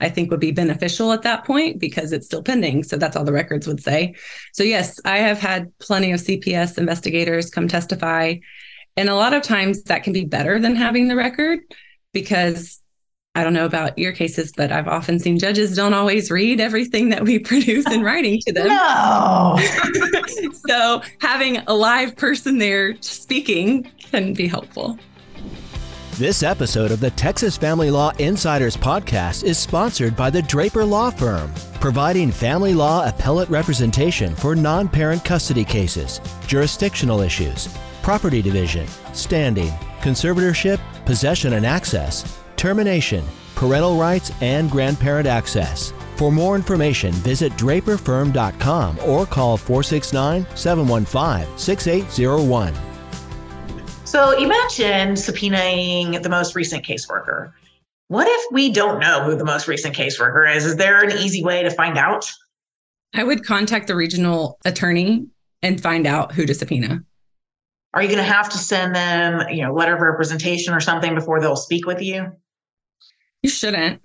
I 0.00 0.08
think 0.08 0.30
would 0.30 0.40
be 0.40 0.52
beneficial 0.52 1.12
at 1.12 1.22
that 1.22 1.44
point 1.44 1.80
because 1.80 2.12
it's 2.12 2.26
still 2.26 2.42
pending. 2.42 2.84
So 2.84 2.96
that's 2.96 3.16
all 3.16 3.24
the 3.24 3.32
records 3.32 3.66
would 3.66 3.82
say. 3.82 4.14
So, 4.52 4.62
yes, 4.62 5.00
I 5.04 5.18
have 5.18 5.38
had 5.38 5.76
plenty 5.78 6.12
of 6.12 6.20
CPS 6.20 6.78
investigators 6.78 7.50
come 7.50 7.66
testify. 7.66 8.36
And 8.96 9.08
a 9.08 9.14
lot 9.14 9.32
of 9.32 9.42
times 9.42 9.82
that 9.84 10.04
can 10.04 10.12
be 10.12 10.24
better 10.24 10.58
than 10.58 10.76
having 10.76 11.08
the 11.08 11.16
record 11.16 11.60
because 12.12 12.80
I 13.34 13.44
don't 13.44 13.52
know 13.52 13.66
about 13.66 13.96
your 13.98 14.12
cases, 14.12 14.52
but 14.56 14.72
I've 14.72 14.88
often 14.88 15.20
seen 15.20 15.38
judges 15.38 15.76
don't 15.76 15.94
always 15.94 16.30
read 16.30 16.60
everything 16.60 17.10
that 17.10 17.24
we 17.24 17.38
produce 17.38 17.86
in 17.86 18.02
writing 18.02 18.40
to 18.46 18.52
them. 18.52 18.68
No. 18.68 19.58
so 20.68 21.02
having 21.20 21.58
a 21.58 21.74
live 21.74 22.16
person 22.16 22.58
there 22.58 23.00
speaking 23.00 23.90
can 23.98 24.32
be 24.32 24.48
helpful. 24.48 24.98
This 26.18 26.42
episode 26.42 26.90
of 26.90 26.98
the 26.98 27.12
Texas 27.12 27.56
Family 27.56 27.92
Law 27.92 28.10
Insiders 28.18 28.76
podcast 28.76 29.44
is 29.44 29.56
sponsored 29.56 30.16
by 30.16 30.30
the 30.30 30.42
Draper 30.42 30.84
Law 30.84 31.10
Firm, 31.10 31.52
providing 31.74 32.32
family 32.32 32.74
law 32.74 33.08
appellate 33.08 33.48
representation 33.48 34.34
for 34.34 34.56
non 34.56 34.88
parent 34.88 35.24
custody 35.24 35.64
cases, 35.64 36.20
jurisdictional 36.48 37.20
issues, 37.20 37.68
property 38.02 38.42
division, 38.42 38.88
standing, 39.12 39.70
conservatorship, 40.00 40.80
possession 41.08 41.54
and 41.54 41.64
access, 41.64 42.38
termination, 42.56 43.24
parental 43.54 43.96
rights, 43.96 44.30
and 44.42 44.70
grandparent 44.70 45.26
access. 45.26 45.94
For 46.16 46.30
more 46.30 46.54
information, 46.54 47.12
visit 47.12 47.50
draperfirm.com 47.52 48.98
or 49.06 49.24
call 49.24 49.56
469 49.56 50.46
715 50.54 51.56
6801. 51.56 52.74
So 54.04 54.36
you 54.36 54.48
mentioned 54.48 55.16
subpoenaing 55.16 56.22
the 56.22 56.28
most 56.28 56.54
recent 56.54 56.84
caseworker. 56.84 57.52
What 58.08 58.26
if 58.28 58.52
we 58.52 58.70
don't 58.70 59.00
know 59.00 59.24
who 59.24 59.34
the 59.34 59.46
most 59.46 59.66
recent 59.66 59.96
caseworker 59.96 60.54
is? 60.54 60.66
Is 60.66 60.76
there 60.76 61.02
an 61.02 61.12
easy 61.12 61.42
way 61.42 61.62
to 61.62 61.70
find 61.70 61.96
out? 61.96 62.30
I 63.14 63.24
would 63.24 63.46
contact 63.46 63.86
the 63.86 63.96
regional 63.96 64.58
attorney 64.66 65.26
and 65.62 65.80
find 65.80 66.06
out 66.06 66.32
who 66.32 66.44
to 66.44 66.52
subpoena. 66.52 67.02
Are 67.98 68.02
you 68.02 68.06
going 68.06 68.24
to 68.24 68.32
have 68.32 68.48
to 68.50 68.58
send 68.58 68.94
them, 68.94 69.48
you 69.48 69.60
know, 69.60 69.74
letter 69.74 69.92
of 69.92 70.00
representation 70.00 70.72
or 70.72 70.78
something 70.78 71.16
before 71.16 71.40
they'll 71.40 71.56
speak 71.56 71.84
with 71.84 72.00
you? 72.00 72.30
You 73.42 73.50
shouldn't. 73.50 74.00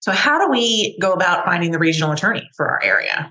So 0.00 0.12
how 0.12 0.38
do 0.38 0.50
we 0.50 0.96
go 0.98 1.12
about 1.12 1.44
finding 1.44 1.72
the 1.72 1.78
regional 1.78 2.12
attorney 2.12 2.48
for 2.56 2.70
our 2.70 2.82
area? 2.82 3.30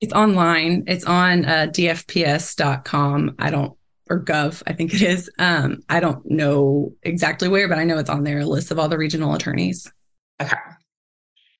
It's 0.00 0.12
online. 0.12 0.84
It's 0.86 1.04
on 1.04 1.44
uh, 1.46 1.66
dfps.com. 1.72 3.34
I 3.40 3.50
don't 3.50 3.76
or 4.08 4.24
gov, 4.24 4.62
I 4.68 4.72
think 4.72 4.94
it 4.94 5.02
is. 5.02 5.28
Um, 5.36 5.80
I 5.88 5.98
don't 5.98 6.24
know 6.30 6.92
exactly 7.02 7.48
where, 7.48 7.66
but 7.66 7.78
I 7.78 7.84
know 7.84 7.98
it's 7.98 8.08
on 8.08 8.22
there, 8.22 8.38
a 8.38 8.46
list 8.46 8.70
of 8.70 8.78
all 8.78 8.88
the 8.88 8.98
regional 8.98 9.34
attorneys. 9.34 9.92
Okay. 10.40 10.56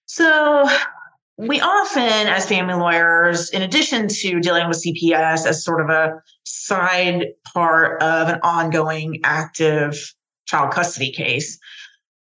So 0.06 0.68
we 1.48 1.60
often, 1.60 2.02
as 2.02 2.46
family 2.46 2.74
lawyers, 2.74 3.50
in 3.50 3.62
addition 3.62 4.06
to 4.08 4.40
dealing 4.40 4.68
with 4.68 4.84
CPS 4.84 5.46
as 5.46 5.64
sort 5.64 5.80
of 5.80 5.90
a 5.90 6.14
side 6.44 7.26
part 7.52 8.02
of 8.02 8.28
an 8.28 8.38
ongoing 8.42 9.20
active 9.24 10.14
child 10.46 10.72
custody 10.72 11.10
case, 11.10 11.58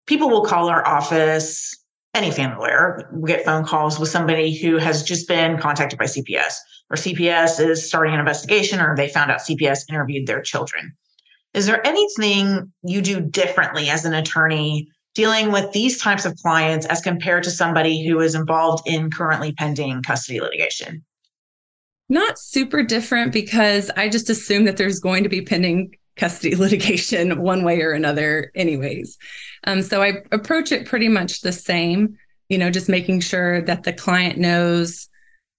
people 0.06 0.30
will 0.30 0.44
call 0.44 0.68
our 0.68 0.86
office, 0.86 1.74
any 2.14 2.30
family 2.30 2.58
lawyer, 2.58 3.08
we 3.12 3.28
get 3.28 3.44
phone 3.44 3.64
calls 3.64 3.98
with 3.98 4.08
somebody 4.08 4.56
who 4.56 4.78
has 4.78 5.02
just 5.02 5.28
been 5.28 5.58
contacted 5.58 5.98
by 5.98 6.06
CPS 6.06 6.54
or 6.90 6.96
CPS 6.96 7.60
is 7.60 7.86
starting 7.86 8.14
an 8.14 8.20
investigation 8.20 8.80
or 8.80 8.96
they 8.96 9.08
found 9.08 9.30
out 9.30 9.40
CPS 9.40 9.80
interviewed 9.90 10.26
their 10.26 10.40
children. 10.40 10.96
Is 11.54 11.66
there 11.66 11.86
anything 11.86 12.72
you 12.82 13.02
do 13.02 13.20
differently 13.20 13.88
as 13.88 14.04
an 14.04 14.14
attorney 14.14 14.88
dealing 15.18 15.50
with 15.50 15.72
these 15.72 15.98
types 15.98 16.24
of 16.24 16.36
clients 16.36 16.86
as 16.86 17.00
compared 17.00 17.42
to 17.42 17.50
somebody 17.50 18.06
who 18.06 18.20
is 18.20 18.36
involved 18.36 18.86
in 18.86 19.10
currently 19.10 19.50
pending 19.50 20.00
custody 20.00 20.40
litigation? 20.40 21.04
Not 22.08 22.38
super 22.38 22.84
different 22.84 23.32
because 23.32 23.90
I 23.96 24.10
just 24.10 24.30
assume 24.30 24.64
that 24.66 24.76
there's 24.76 25.00
going 25.00 25.24
to 25.24 25.28
be 25.28 25.42
pending 25.42 25.96
custody 26.16 26.54
litigation 26.64 27.42
one 27.42 27.64
way 27.64 27.82
or 27.82 27.90
another, 27.90 28.52
anyways. 28.54 29.18
Um, 29.64 29.82
so 29.82 30.04
I 30.04 30.22
approach 30.30 30.70
it 30.70 30.86
pretty 30.86 31.08
much 31.08 31.40
the 31.40 31.50
same, 31.50 32.16
you 32.48 32.56
know, 32.56 32.70
just 32.70 32.88
making 32.88 33.18
sure 33.18 33.60
that 33.62 33.82
the 33.82 33.92
client 33.92 34.38
knows 34.38 35.08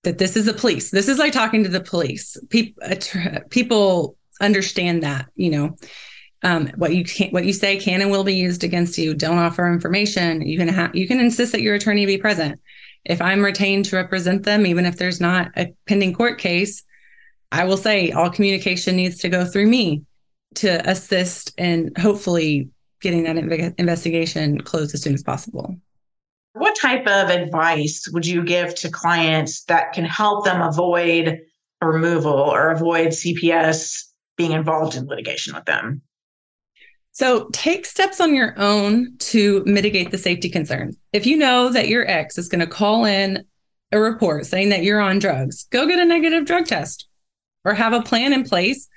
that 0.05 0.19
this 0.19 0.37
is 0.37 0.45
the 0.45 0.53
police. 0.53 0.89
This 0.89 1.09
is 1.09 1.19
like 1.19 1.33
talking 1.33 1.63
to 1.63 1.69
the 1.69 1.81
police. 1.81 2.37
People 2.49 2.81
people 3.49 4.15
understand 4.39 5.03
that, 5.03 5.25
you 5.35 5.49
know. 5.51 5.75
Um, 6.41 6.71
what 6.77 6.95
you 6.95 7.03
can 7.03 7.31
what 7.31 7.45
you 7.45 7.51
say 7.51 7.77
can 7.77 8.01
and 8.01 8.09
will 8.09 8.23
be 8.23 8.35
used 8.35 8.63
against 8.63 8.97
you. 8.97 9.13
Don't 9.13 9.37
offer 9.37 9.71
information. 9.71 10.41
You 10.41 10.57
can 10.57 10.69
have 10.69 10.95
you 10.95 11.07
can 11.07 11.19
insist 11.19 11.51
that 11.51 11.61
your 11.61 11.75
attorney 11.75 12.05
be 12.05 12.17
present. 12.17 12.59
If 13.05 13.21
I'm 13.21 13.43
retained 13.43 13.85
to 13.85 13.95
represent 13.95 14.43
them, 14.43 14.65
even 14.65 14.85
if 14.85 14.97
there's 14.97 15.19
not 15.19 15.51
a 15.57 15.73
pending 15.87 16.13
court 16.13 16.39
case, 16.39 16.83
I 17.51 17.65
will 17.65 17.77
say 17.77 18.11
all 18.11 18.29
communication 18.29 18.95
needs 18.95 19.17
to 19.19 19.29
go 19.29 19.45
through 19.45 19.67
me 19.67 20.03
to 20.55 20.89
assist 20.89 21.53
and 21.57 21.95
hopefully 21.97 22.69
getting 23.01 23.23
that 23.23 23.37
investigation 23.77 24.59
closed 24.61 24.93
as 24.93 25.01
soon 25.01 25.13
as 25.13 25.23
possible. 25.23 25.75
What 26.53 26.75
type 26.79 27.07
of 27.07 27.29
advice 27.29 28.07
would 28.11 28.25
you 28.25 28.43
give 28.43 28.75
to 28.75 28.89
clients 28.89 29.63
that 29.65 29.93
can 29.93 30.05
help 30.05 30.45
them 30.45 30.61
avoid 30.61 31.39
removal 31.81 32.33
or 32.33 32.71
avoid 32.71 33.09
CPS 33.09 34.03
being 34.35 34.51
involved 34.51 34.95
in 34.95 35.07
litigation 35.07 35.53
with 35.53 35.65
them? 35.65 36.01
So 37.11 37.49
take 37.51 37.85
steps 37.85 38.21
on 38.21 38.33
your 38.33 38.53
own 38.57 39.17
to 39.19 39.63
mitigate 39.65 40.11
the 40.11 40.17
safety 40.17 40.49
concerns. 40.49 40.95
If 41.11 41.25
you 41.25 41.37
know 41.37 41.69
that 41.69 41.89
your 41.89 42.07
ex 42.09 42.37
is 42.37 42.47
going 42.47 42.61
to 42.61 42.67
call 42.67 43.05
in 43.05 43.45
a 43.91 43.99
report 43.99 44.45
saying 44.45 44.69
that 44.69 44.83
you're 44.83 45.01
on 45.01 45.19
drugs, 45.19 45.65
go 45.71 45.87
get 45.87 45.99
a 45.99 46.05
negative 46.05 46.45
drug 46.45 46.65
test 46.65 47.07
or 47.65 47.73
have 47.73 47.93
a 47.93 48.01
plan 48.01 48.31
in 48.31 48.43
place 48.43 48.87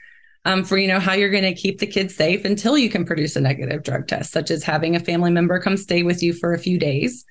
um, 0.44 0.64
for 0.64 0.76
you 0.76 0.88
know 0.88 1.00
how 1.00 1.14
you're 1.14 1.30
going 1.30 1.42
to 1.42 1.54
keep 1.54 1.78
the 1.78 1.86
kids 1.86 2.14
safe 2.14 2.44
until 2.44 2.76
you 2.76 2.90
can 2.90 3.04
produce 3.04 3.36
a 3.36 3.40
negative 3.40 3.82
drug 3.82 4.06
test, 4.06 4.32
such 4.32 4.50
as 4.50 4.62
having 4.62 4.94
a 4.94 5.00
family 5.00 5.30
member 5.30 5.58
come 5.58 5.76
stay 5.76 6.02
with 6.02 6.22
you 6.22 6.32
for 6.32 6.52
a 6.52 6.58
few 6.58 6.78
days 6.78 7.24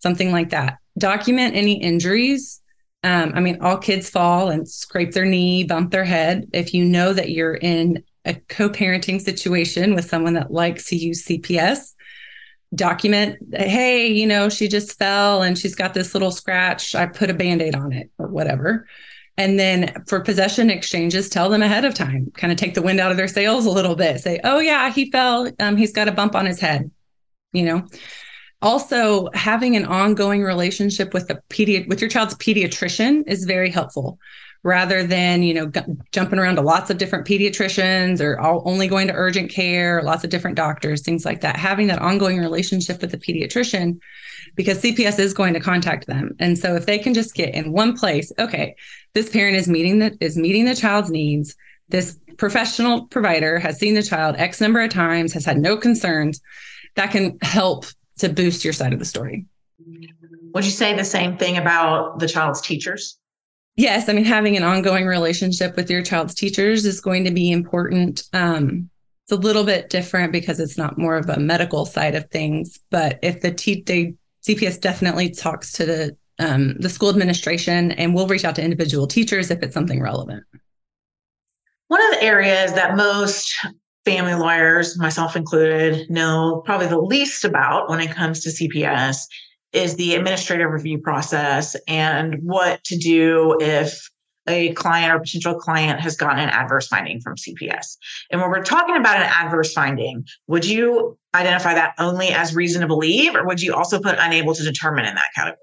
something 0.00 0.32
like 0.32 0.50
that. 0.50 0.78
Document 0.96 1.54
any 1.54 1.80
injuries. 1.82 2.60
Um, 3.04 3.32
I 3.34 3.40
mean, 3.40 3.58
all 3.60 3.78
kids 3.78 4.10
fall 4.10 4.50
and 4.50 4.68
scrape 4.68 5.12
their 5.12 5.24
knee, 5.24 5.64
bump 5.64 5.90
their 5.90 6.04
head. 6.04 6.48
If 6.52 6.74
you 6.74 6.84
know 6.84 7.12
that 7.12 7.30
you're 7.30 7.54
in 7.54 8.02
a 8.24 8.34
co 8.34 8.68
parenting 8.68 9.20
situation 9.20 9.94
with 9.94 10.04
someone 10.04 10.34
that 10.34 10.50
likes 10.50 10.86
to 10.86 10.96
use 10.96 11.24
CPS, 11.24 11.94
document, 12.74 13.38
hey, 13.52 14.06
you 14.06 14.26
know, 14.26 14.48
she 14.48 14.68
just 14.68 14.98
fell 14.98 15.42
and 15.42 15.58
she's 15.58 15.74
got 15.74 15.94
this 15.94 16.14
little 16.14 16.30
scratch. 16.30 16.94
I 16.94 17.06
put 17.06 17.30
a 17.30 17.34
band 17.34 17.62
aid 17.62 17.74
on 17.74 17.92
it 17.92 18.10
or 18.18 18.28
whatever. 18.28 18.86
And 19.36 19.58
then 19.58 19.94
for 20.08 20.20
possession 20.20 20.68
exchanges, 20.68 21.28
tell 21.28 21.48
them 21.48 21.62
ahead 21.62 21.84
of 21.84 21.94
time, 21.94 22.32
kind 22.34 22.52
of 22.52 22.58
take 22.58 22.74
the 22.74 22.82
wind 22.82 22.98
out 22.98 23.12
of 23.12 23.16
their 23.16 23.28
sails 23.28 23.66
a 23.66 23.70
little 23.70 23.94
bit. 23.94 24.20
Say, 24.20 24.40
oh, 24.42 24.58
yeah, 24.58 24.90
he 24.90 25.10
fell. 25.10 25.48
Um, 25.60 25.76
he's 25.76 25.92
got 25.92 26.08
a 26.08 26.12
bump 26.12 26.34
on 26.34 26.44
his 26.44 26.58
head, 26.58 26.90
you 27.52 27.64
know 27.64 27.86
also 28.60 29.28
having 29.34 29.76
an 29.76 29.84
ongoing 29.84 30.42
relationship 30.42 31.14
with 31.14 31.30
a 31.30 31.40
pedi- 31.48 31.86
with 31.88 32.00
your 32.00 32.10
child's 32.10 32.34
pediatrician 32.34 33.22
is 33.26 33.44
very 33.44 33.70
helpful 33.70 34.18
rather 34.68 35.02
than 35.02 35.42
you 35.42 35.54
know 35.54 35.66
g- 35.66 35.80
jumping 36.12 36.38
around 36.38 36.56
to 36.56 36.62
lots 36.62 36.90
of 36.90 36.98
different 36.98 37.26
pediatricians 37.26 38.20
or 38.20 38.38
all, 38.38 38.62
only 38.64 38.86
going 38.86 39.08
to 39.08 39.14
urgent 39.14 39.50
care 39.50 40.02
lots 40.02 40.22
of 40.22 40.30
different 40.30 40.56
doctors 40.56 41.02
things 41.02 41.24
like 41.24 41.40
that 41.40 41.56
having 41.56 41.86
that 41.86 42.00
ongoing 42.00 42.38
relationship 42.38 43.00
with 43.00 43.10
the 43.10 43.18
pediatrician 43.18 43.98
because 44.54 44.82
cps 44.82 45.18
is 45.18 45.34
going 45.34 45.54
to 45.54 45.60
contact 45.60 46.06
them 46.06 46.30
and 46.38 46.58
so 46.58 46.74
if 46.76 46.86
they 46.86 46.98
can 46.98 47.14
just 47.14 47.34
get 47.34 47.54
in 47.54 47.72
one 47.72 47.96
place 47.96 48.30
okay 48.38 48.76
this 49.14 49.30
parent 49.30 49.56
is 49.56 49.66
meeting 49.66 49.98
the 49.98 50.16
is 50.20 50.36
meeting 50.36 50.64
the 50.64 50.74
child's 50.74 51.10
needs 51.10 51.56
this 51.88 52.18
professional 52.36 53.06
provider 53.06 53.58
has 53.58 53.78
seen 53.78 53.94
the 53.94 54.02
child 54.02 54.36
x 54.38 54.60
number 54.60 54.80
of 54.80 54.90
times 54.90 55.32
has 55.32 55.44
had 55.44 55.58
no 55.58 55.76
concerns 55.76 56.40
that 56.94 57.10
can 57.10 57.38
help 57.42 57.86
to 58.18 58.28
boost 58.28 58.64
your 58.64 58.72
side 58.72 58.92
of 58.92 58.98
the 58.98 59.04
story. 59.04 59.46
Would 60.54 60.64
you 60.64 60.70
say 60.70 60.94
the 60.94 61.04
same 61.04 61.36
thing 61.36 61.56
about 61.56 62.18
the 62.18 62.28
child's 62.28 62.60
teachers? 62.60 63.18
Yes, 63.78 64.08
I 64.08 64.12
mean 64.12 64.24
having 64.24 64.56
an 64.56 64.64
ongoing 64.64 65.06
relationship 65.06 65.76
with 65.76 65.88
your 65.88 66.02
child's 66.02 66.34
teachers 66.34 66.84
is 66.84 67.00
going 67.00 67.22
to 67.24 67.30
be 67.30 67.52
important. 67.52 68.24
Um, 68.32 68.90
it's 69.22 69.30
a 69.30 69.36
little 69.36 69.62
bit 69.62 69.88
different 69.88 70.32
because 70.32 70.58
it's 70.58 70.76
not 70.76 70.98
more 70.98 71.16
of 71.16 71.28
a 71.28 71.38
medical 71.38 71.86
side 71.86 72.16
of 72.16 72.28
things, 72.30 72.80
but 72.90 73.20
if 73.22 73.40
the 73.40 73.52
te- 73.52 73.84
they, 73.86 74.14
CPS 74.44 74.80
definitely 74.80 75.30
talks 75.30 75.70
to 75.72 75.86
the 75.86 76.16
um, 76.40 76.74
the 76.80 76.88
school 76.88 77.08
administration 77.08 77.92
and 77.92 78.16
we'll 78.16 78.26
reach 78.26 78.44
out 78.44 78.56
to 78.56 78.64
individual 78.64 79.06
teachers 79.06 79.48
if 79.48 79.62
it's 79.62 79.74
something 79.74 80.02
relevant. 80.02 80.42
One 81.86 82.04
of 82.04 82.18
the 82.18 82.24
areas 82.24 82.72
that 82.74 82.96
most 82.96 83.54
family 84.04 84.34
lawyers, 84.34 84.98
myself 84.98 85.36
included, 85.36 86.10
know 86.10 86.62
probably 86.64 86.88
the 86.88 86.98
least 86.98 87.44
about 87.44 87.88
when 87.88 88.00
it 88.00 88.10
comes 88.10 88.40
to 88.40 88.48
CPS 88.48 89.18
is 89.72 89.96
the 89.96 90.14
administrative 90.14 90.70
review 90.70 90.98
process 90.98 91.76
and 91.86 92.36
what 92.42 92.82
to 92.84 92.96
do 92.96 93.56
if 93.60 94.08
a 94.48 94.72
client 94.72 95.12
or 95.12 95.20
potential 95.20 95.54
client 95.54 96.00
has 96.00 96.16
gotten 96.16 96.38
an 96.38 96.48
adverse 96.48 96.88
finding 96.88 97.20
from 97.20 97.36
CPS. 97.36 97.96
And 98.30 98.40
when 98.40 98.50
we're 98.50 98.62
talking 98.62 98.96
about 98.96 99.16
an 99.16 99.30
adverse 99.30 99.72
finding, 99.72 100.24
would 100.46 100.64
you 100.64 101.18
identify 101.34 101.74
that 101.74 101.94
only 101.98 102.28
as 102.28 102.54
reason 102.54 102.80
to 102.80 102.86
believe, 102.86 103.34
or 103.34 103.46
would 103.46 103.60
you 103.60 103.74
also 103.74 104.00
put 104.00 104.16
unable 104.18 104.54
to 104.54 104.64
determine 104.64 105.04
in 105.04 105.14
that 105.14 105.28
category? 105.34 105.58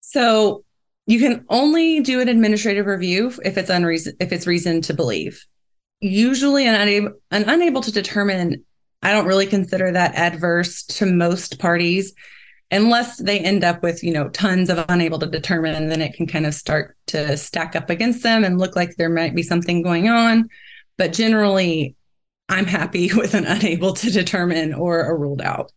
So 0.00 0.64
you 1.06 1.20
can 1.20 1.44
only 1.48 2.00
do 2.00 2.20
an 2.20 2.28
administrative 2.28 2.86
review 2.86 3.32
if 3.44 3.56
it's 3.56 3.70
unreason 3.70 4.14
if 4.20 4.32
it's 4.32 4.46
reason 4.46 4.82
to 4.82 4.94
believe. 4.94 5.44
Usually 6.00 6.66
an 6.66 6.74
unable 6.74 7.12
an 7.30 7.48
unable 7.48 7.80
to 7.82 7.92
determine, 7.92 8.64
I 9.02 9.12
don't 9.12 9.26
really 9.26 9.46
consider 9.46 9.92
that 9.92 10.14
adverse 10.16 10.82
to 10.84 11.06
most 11.06 11.58
parties 11.58 12.12
unless 12.70 13.18
they 13.18 13.38
end 13.40 13.64
up 13.64 13.82
with 13.82 14.02
you 14.02 14.12
know 14.12 14.28
tons 14.30 14.70
of 14.70 14.84
unable 14.88 15.18
to 15.18 15.26
determine 15.26 15.88
then 15.88 16.02
it 16.02 16.14
can 16.14 16.26
kind 16.26 16.46
of 16.46 16.54
start 16.54 16.96
to 17.06 17.36
stack 17.36 17.74
up 17.74 17.90
against 17.90 18.22
them 18.22 18.44
and 18.44 18.58
look 18.58 18.76
like 18.76 18.96
there 18.96 19.08
might 19.08 19.34
be 19.34 19.42
something 19.42 19.82
going 19.82 20.08
on. 20.08 20.48
But 20.96 21.12
generally 21.12 21.94
i'm 22.48 22.66
happy 22.66 23.12
with 23.14 23.34
an 23.34 23.44
unable 23.44 23.92
to 23.94 24.10
determine 24.10 24.74
or 24.74 25.00
a 25.00 25.14
ruled 25.14 25.42
out. 25.42 25.72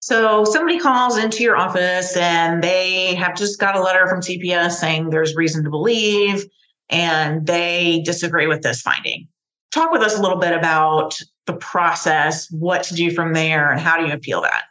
So 0.00 0.44
somebody 0.44 0.78
calls 0.78 1.18
into 1.18 1.42
your 1.42 1.56
office 1.56 2.16
and 2.16 2.62
they 2.62 3.14
have 3.16 3.36
just 3.36 3.58
got 3.58 3.76
a 3.76 3.82
letter 3.82 4.06
from 4.06 4.20
cps 4.20 4.72
saying 4.72 5.10
there's 5.10 5.34
reason 5.34 5.64
to 5.64 5.70
believe 5.70 6.44
and 6.88 7.46
they 7.46 8.02
disagree 8.04 8.46
with 8.46 8.62
this 8.62 8.80
finding. 8.80 9.26
Talk 9.72 9.90
with 9.90 10.02
us 10.02 10.16
a 10.16 10.22
little 10.22 10.38
bit 10.38 10.52
about 10.52 11.18
the 11.46 11.54
process. 11.54 12.48
What 12.52 12.84
to 12.84 12.94
do 12.94 13.10
from 13.10 13.32
there 13.32 13.72
and 13.72 13.80
how 13.80 13.98
do 13.98 14.06
you 14.06 14.12
appeal 14.12 14.40
that 14.42 14.62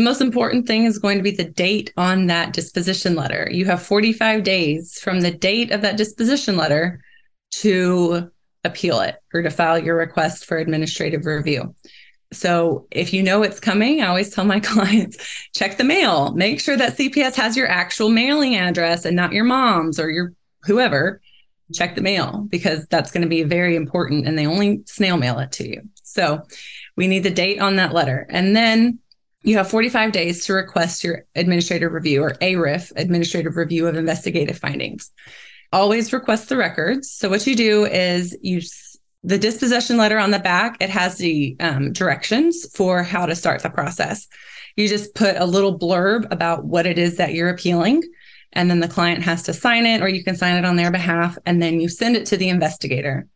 the 0.00 0.04
most 0.04 0.22
important 0.22 0.66
thing 0.66 0.84
is 0.84 0.98
going 0.98 1.18
to 1.18 1.22
be 1.22 1.30
the 1.30 1.44
date 1.44 1.92
on 1.98 2.26
that 2.28 2.54
disposition 2.54 3.14
letter. 3.14 3.48
You 3.52 3.66
have 3.66 3.82
45 3.82 4.42
days 4.42 4.98
from 4.98 5.20
the 5.20 5.30
date 5.30 5.72
of 5.72 5.82
that 5.82 5.98
disposition 5.98 6.56
letter 6.56 7.02
to 7.56 8.30
appeal 8.64 9.00
it 9.00 9.16
or 9.34 9.42
to 9.42 9.50
file 9.50 9.78
your 9.78 9.96
request 9.96 10.46
for 10.46 10.56
administrative 10.56 11.26
review. 11.26 11.74
So 12.32 12.86
if 12.90 13.12
you 13.12 13.22
know 13.22 13.42
it's 13.42 13.60
coming, 13.60 14.00
I 14.00 14.06
always 14.06 14.34
tell 14.34 14.44
my 14.46 14.60
clients 14.60 15.18
check 15.54 15.76
the 15.76 15.84
mail. 15.84 16.32
Make 16.32 16.60
sure 16.60 16.78
that 16.78 16.96
CPS 16.96 17.34
has 17.34 17.54
your 17.54 17.68
actual 17.68 18.08
mailing 18.08 18.56
address 18.56 19.04
and 19.04 19.14
not 19.14 19.32
your 19.32 19.44
mom's 19.44 20.00
or 20.00 20.08
your 20.08 20.32
whoever. 20.62 21.20
Check 21.74 21.94
the 21.94 22.00
mail 22.00 22.46
because 22.48 22.86
that's 22.86 23.10
going 23.10 23.22
to 23.22 23.28
be 23.28 23.42
very 23.42 23.76
important 23.76 24.26
and 24.26 24.38
they 24.38 24.46
only 24.46 24.82
snail 24.86 25.18
mail 25.18 25.38
it 25.40 25.52
to 25.52 25.68
you. 25.68 25.82
So 26.02 26.40
we 26.96 27.06
need 27.06 27.22
the 27.22 27.30
date 27.30 27.60
on 27.60 27.76
that 27.76 27.92
letter. 27.92 28.26
And 28.30 28.56
then 28.56 28.98
you 29.42 29.56
have 29.56 29.70
45 29.70 30.12
days 30.12 30.44
to 30.46 30.52
request 30.52 31.02
your 31.02 31.24
administrative 31.34 31.92
review 31.92 32.22
or 32.22 32.36
ARIF, 32.40 32.92
administrative 32.96 33.56
review 33.56 33.86
of 33.86 33.96
investigative 33.96 34.58
findings. 34.58 35.10
Always 35.72 36.12
request 36.12 36.48
the 36.48 36.56
records. 36.56 37.10
So 37.10 37.28
what 37.28 37.46
you 37.46 37.56
do 37.56 37.86
is 37.86 38.36
you 38.42 38.60
the 39.22 39.38
disposition 39.38 39.96
letter 39.96 40.18
on 40.18 40.30
the 40.30 40.38
back, 40.38 40.78
it 40.80 40.90
has 40.90 41.18
the 41.18 41.56
um, 41.60 41.92
directions 41.92 42.66
for 42.74 43.02
how 43.02 43.26
to 43.26 43.36
start 43.36 43.62
the 43.62 43.68
process. 43.68 44.26
You 44.76 44.88
just 44.88 45.14
put 45.14 45.36
a 45.36 45.44
little 45.44 45.78
blurb 45.78 46.30
about 46.30 46.64
what 46.64 46.86
it 46.86 46.98
is 46.98 47.18
that 47.18 47.34
you're 47.34 47.50
appealing, 47.50 48.02
and 48.52 48.70
then 48.70 48.80
the 48.80 48.88
client 48.88 49.22
has 49.24 49.42
to 49.44 49.52
sign 49.52 49.84
it, 49.84 50.00
or 50.00 50.08
you 50.08 50.24
can 50.24 50.36
sign 50.36 50.56
it 50.56 50.64
on 50.64 50.76
their 50.76 50.90
behalf, 50.90 51.36
and 51.44 51.60
then 51.60 51.80
you 51.80 51.88
send 51.88 52.16
it 52.16 52.26
to 52.26 52.38
the 52.38 52.48
investigator. 52.48 53.26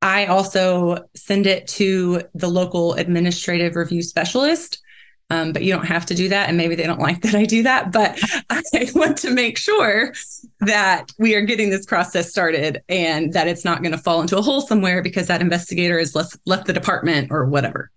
I 0.00 0.26
also 0.26 0.98
send 1.16 1.46
it 1.46 1.66
to 1.68 2.22
the 2.34 2.48
local 2.48 2.94
administrative 2.94 3.74
review 3.74 4.02
specialist 4.02 4.83
um, 5.30 5.52
but 5.52 5.62
you 5.62 5.72
don't 5.72 5.86
have 5.86 6.06
to 6.06 6.14
do 6.14 6.28
that. 6.28 6.48
And 6.48 6.56
maybe 6.58 6.74
they 6.74 6.86
don't 6.86 7.00
like 7.00 7.22
that 7.22 7.34
I 7.34 7.44
do 7.44 7.62
that. 7.62 7.92
But 7.92 8.18
I 8.50 8.90
want 8.94 9.18
to 9.18 9.30
make 9.30 9.58
sure 9.58 10.12
that 10.60 11.10
we 11.18 11.34
are 11.34 11.40
getting 11.40 11.70
this 11.70 11.86
process 11.86 12.30
started 12.30 12.82
and 12.88 13.32
that 13.32 13.48
it's 13.48 13.64
not 13.64 13.82
going 13.82 13.92
to 13.92 13.98
fall 13.98 14.20
into 14.20 14.38
a 14.38 14.42
hole 14.42 14.60
somewhere 14.60 15.02
because 15.02 15.26
that 15.28 15.40
investigator 15.40 15.98
has 15.98 16.14
left, 16.14 16.36
left 16.46 16.66
the 16.66 16.72
department 16.72 17.28
or 17.30 17.46
whatever. 17.46 17.90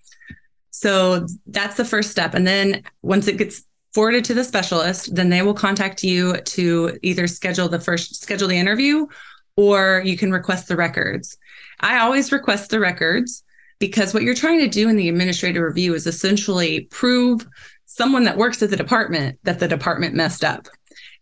So 0.72 1.28
that's 1.48 1.76
the 1.76 1.86
first 1.86 2.12
step. 2.12 2.34
And 2.34 2.46
then 2.46 2.84
once 3.02 3.28
it 3.28 3.38
gets 3.38 3.63
forwarded 3.94 4.26
to 4.26 4.34
the 4.34 4.44
specialist, 4.44 5.16
then 5.16 5.30
they 5.30 5.42
will 5.42 5.54
contact 5.54 6.04
you 6.04 6.38
to 6.38 6.98
either 7.02 7.28
schedule 7.28 7.68
the 7.68 7.80
first 7.80 8.22
schedule 8.22 8.48
the 8.48 8.58
interview 8.58 9.08
or 9.56 10.04
you 10.06 10.16
can 10.16 10.32
request 10.32 10.68
the 10.68 10.76
records. 10.76 11.38
I 11.80 12.00
always 12.00 12.32
request 12.32 12.70
the 12.70 12.80
records 12.80 13.44
because 13.80 14.13
what 14.13 14.24
you're 14.24 14.36
trying 14.36 14.60
to 14.60 14.68
do 14.68 14.90
in 14.90 14.96
the 14.96 15.10
administrative 15.10 15.62
review 15.62 15.94
is 15.94 16.08
essentially 16.08 16.82
prove 16.92 17.48
someone 17.86 18.24
that 18.24 18.38
works 18.38 18.62
at 18.62 18.70
the 18.70 18.78
department 18.78 19.40
that 19.44 19.60
the 19.60 19.68
department 19.68 20.16
messed 20.16 20.44
up. 20.44 20.68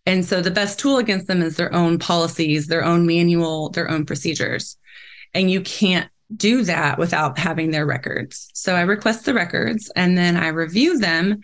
And 0.06 0.24
so 0.26 0.42
the 0.42 0.52
best 0.52 0.80
tool 0.80 0.98
against 0.98 1.28
them 1.28 1.42
is 1.42 1.56
their 1.56 1.74
own 1.74 2.00
policies, 2.00 2.68
their 2.68 2.84
own 2.84 3.06
manual, 3.06 3.70
their 3.70 3.90
own 3.90 4.06
procedures. 4.06 4.78
And 5.34 5.50
you 5.50 5.62
can't 5.62 6.10
do 6.36 6.64
that 6.64 6.98
without 6.98 7.38
having 7.38 7.72
their 7.72 7.86
records. 7.86 8.50
So 8.54 8.76
I 8.76 8.82
request 8.82 9.26
the 9.26 9.34
records 9.34 9.92
and 9.96 10.18
then 10.18 10.38
I 10.38 10.48
review 10.50 10.98
them 10.98 11.42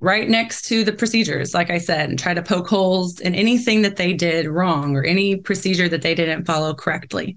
right 0.00 0.28
next 0.28 0.62
to 0.62 0.84
the 0.84 0.92
procedures, 0.92 1.54
like 1.54 1.70
I 1.70 1.78
said, 1.78 2.08
and 2.08 2.18
try 2.18 2.34
to 2.34 2.42
poke 2.42 2.68
holes 2.68 3.20
in 3.20 3.34
anything 3.34 3.82
that 3.82 3.96
they 3.96 4.14
did 4.14 4.46
wrong 4.46 4.96
or 4.96 5.04
any 5.04 5.36
procedure 5.36 5.88
that 5.88 6.02
they 6.02 6.14
didn't 6.14 6.46
follow 6.46 6.74
correctly 6.74 7.36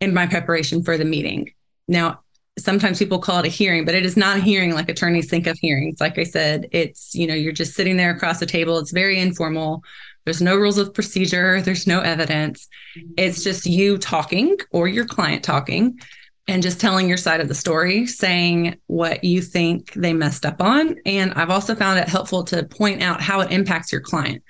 in 0.00 0.14
my 0.14 0.26
preparation 0.26 0.82
for 0.82 0.96
the 0.96 1.04
meeting. 1.04 1.52
Now, 1.90 2.20
sometimes 2.56 2.98
people 2.98 3.18
call 3.18 3.40
it 3.40 3.46
a 3.46 3.48
hearing, 3.50 3.84
but 3.84 3.94
it 3.94 4.06
is 4.06 4.16
not 4.16 4.38
a 4.38 4.40
hearing 4.40 4.72
like 4.72 4.88
attorneys 4.88 5.28
think 5.28 5.46
of 5.46 5.58
hearings. 5.58 6.00
Like 6.00 6.18
I 6.18 6.24
said, 6.24 6.68
it's, 6.72 7.14
you 7.14 7.26
know, 7.26 7.34
you're 7.34 7.52
just 7.52 7.74
sitting 7.74 7.96
there 7.96 8.10
across 8.10 8.38
the 8.38 8.46
table. 8.46 8.78
It's 8.78 8.92
very 8.92 9.18
informal. 9.18 9.82
There's 10.24 10.40
no 10.40 10.56
rules 10.56 10.78
of 10.78 10.94
procedure, 10.94 11.60
there's 11.60 11.86
no 11.86 12.00
evidence. 12.00 12.68
Mm-hmm. 12.96 13.12
It's 13.16 13.42
just 13.42 13.66
you 13.66 13.98
talking 13.98 14.56
or 14.72 14.86
your 14.86 15.06
client 15.06 15.42
talking 15.42 15.98
and 16.46 16.62
just 16.62 16.80
telling 16.80 17.08
your 17.08 17.16
side 17.16 17.40
of 17.40 17.48
the 17.48 17.54
story, 17.54 18.06
saying 18.06 18.76
what 18.86 19.24
you 19.24 19.42
think 19.42 19.92
they 19.94 20.12
messed 20.12 20.46
up 20.46 20.60
on. 20.60 20.96
And 21.06 21.32
I've 21.34 21.50
also 21.50 21.74
found 21.74 21.98
it 21.98 22.08
helpful 22.08 22.44
to 22.44 22.64
point 22.64 23.02
out 23.02 23.20
how 23.20 23.40
it 23.40 23.50
impacts 23.50 23.92
your 23.92 24.00
client. 24.00 24.42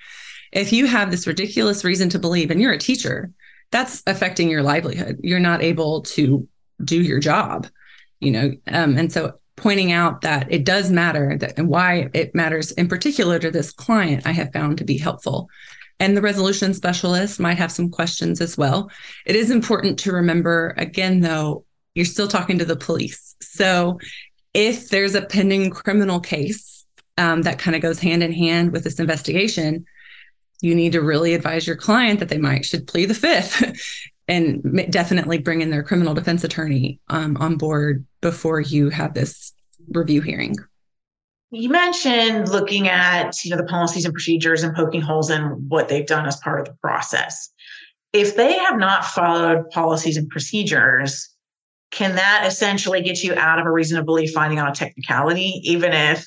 If 0.52 0.72
you 0.72 0.86
have 0.86 1.10
this 1.10 1.26
ridiculous 1.26 1.84
reason 1.84 2.08
to 2.10 2.18
believe, 2.18 2.50
and 2.50 2.60
you're 2.60 2.72
a 2.72 2.78
teacher, 2.78 3.30
that's 3.70 4.02
affecting 4.06 4.50
your 4.50 4.62
livelihood. 4.62 5.20
You're 5.22 5.38
not 5.38 5.62
able 5.62 6.02
to 6.02 6.48
do 6.84 7.00
your 7.00 7.20
job 7.20 7.66
you 8.20 8.30
know? 8.30 8.52
Um, 8.68 8.96
and 8.96 9.12
so 9.12 9.34
pointing 9.56 9.92
out 9.92 10.20
that 10.20 10.50
it 10.50 10.64
does 10.64 10.90
matter 10.90 11.36
that 11.38 11.58
and 11.58 11.68
why 11.68 12.08
it 12.14 12.34
matters 12.34 12.70
in 12.72 12.88
particular 12.88 13.38
to 13.38 13.50
this 13.50 13.72
client 13.72 14.26
i 14.26 14.32
have 14.32 14.52
found 14.52 14.78
to 14.78 14.84
be 14.84 14.96
helpful. 14.96 15.48
And 15.98 16.16
the 16.16 16.22
resolution 16.22 16.72
specialist 16.72 17.40
might 17.40 17.58
have 17.58 17.70
some 17.70 17.90
questions 17.90 18.40
as 18.40 18.56
well. 18.56 18.90
It 19.26 19.36
is 19.36 19.50
important 19.50 19.98
to 19.98 20.12
remember 20.12 20.74
again 20.78 21.20
though 21.20 21.64
you're 21.94 22.06
still 22.06 22.28
talking 22.28 22.58
to 22.58 22.64
the 22.64 22.76
police. 22.76 23.34
So 23.42 23.98
if 24.54 24.88
there's 24.88 25.14
a 25.14 25.26
pending 25.26 25.70
criminal 25.70 26.20
case 26.20 26.86
um, 27.18 27.42
that 27.42 27.58
kind 27.58 27.74
of 27.74 27.82
goes 27.82 27.98
hand 27.98 28.22
in 28.22 28.32
hand 28.32 28.72
with 28.72 28.84
this 28.84 29.00
investigation 29.00 29.84
you 30.62 30.74
need 30.74 30.92
to 30.92 31.00
really 31.00 31.32
advise 31.32 31.66
your 31.66 31.76
client 31.76 32.20
that 32.20 32.28
they 32.28 32.36
might 32.36 32.66
should 32.66 32.86
plead 32.86 33.06
the 33.06 33.14
fifth 33.14 34.10
and 34.30 34.86
definitely 34.90 35.38
bring 35.38 35.60
in 35.60 35.70
their 35.70 35.82
criminal 35.82 36.14
defense 36.14 36.44
attorney 36.44 37.00
um, 37.08 37.36
on 37.38 37.56
board 37.56 38.06
before 38.20 38.60
you 38.60 38.88
have 38.88 39.12
this 39.12 39.52
review 39.92 40.20
hearing. 40.20 40.54
You 41.50 41.68
mentioned 41.68 42.48
looking 42.48 42.88
at 42.88 43.44
you 43.44 43.50
know 43.50 43.56
the 43.56 43.64
policies 43.64 44.04
and 44.04 44.14
procedures 44.14 44.62
and 44.62 44.74
poking 44.74 45.00
holes 45.00 45.30
in 45.30 45.42
what 45.68 45.88
they've 45.88 46.06
done 46.06 46.26
as 46.26 46.36
part 46.36 46.60
of 46.60 46.66
the 46.66 46.74
process. 46.80 47.50
If 48.12 48.36
they 48.36 48.52
have 48.52 48.78
not 48.78 49.04
followed 49.04 49.68
policies 49.70 50.16
and 50.16 50.28
procedures, 50.28 51.28
can 51.90 52.14
that 52.14 52.44
essentially 52.46 53.02
get 53.02 53.24
you 53.24 53.34
out 53.34 53.58
of 53.58 53.66
a 53.66 53.70
reasonable 53.70 54.14
belief 54.14 54.30
finding 54.32 54.60
on 54.60 54.68
a 54.68 54.74
technicality, 54.74 55.60
even 55.64 55.92
if 55.92 56.24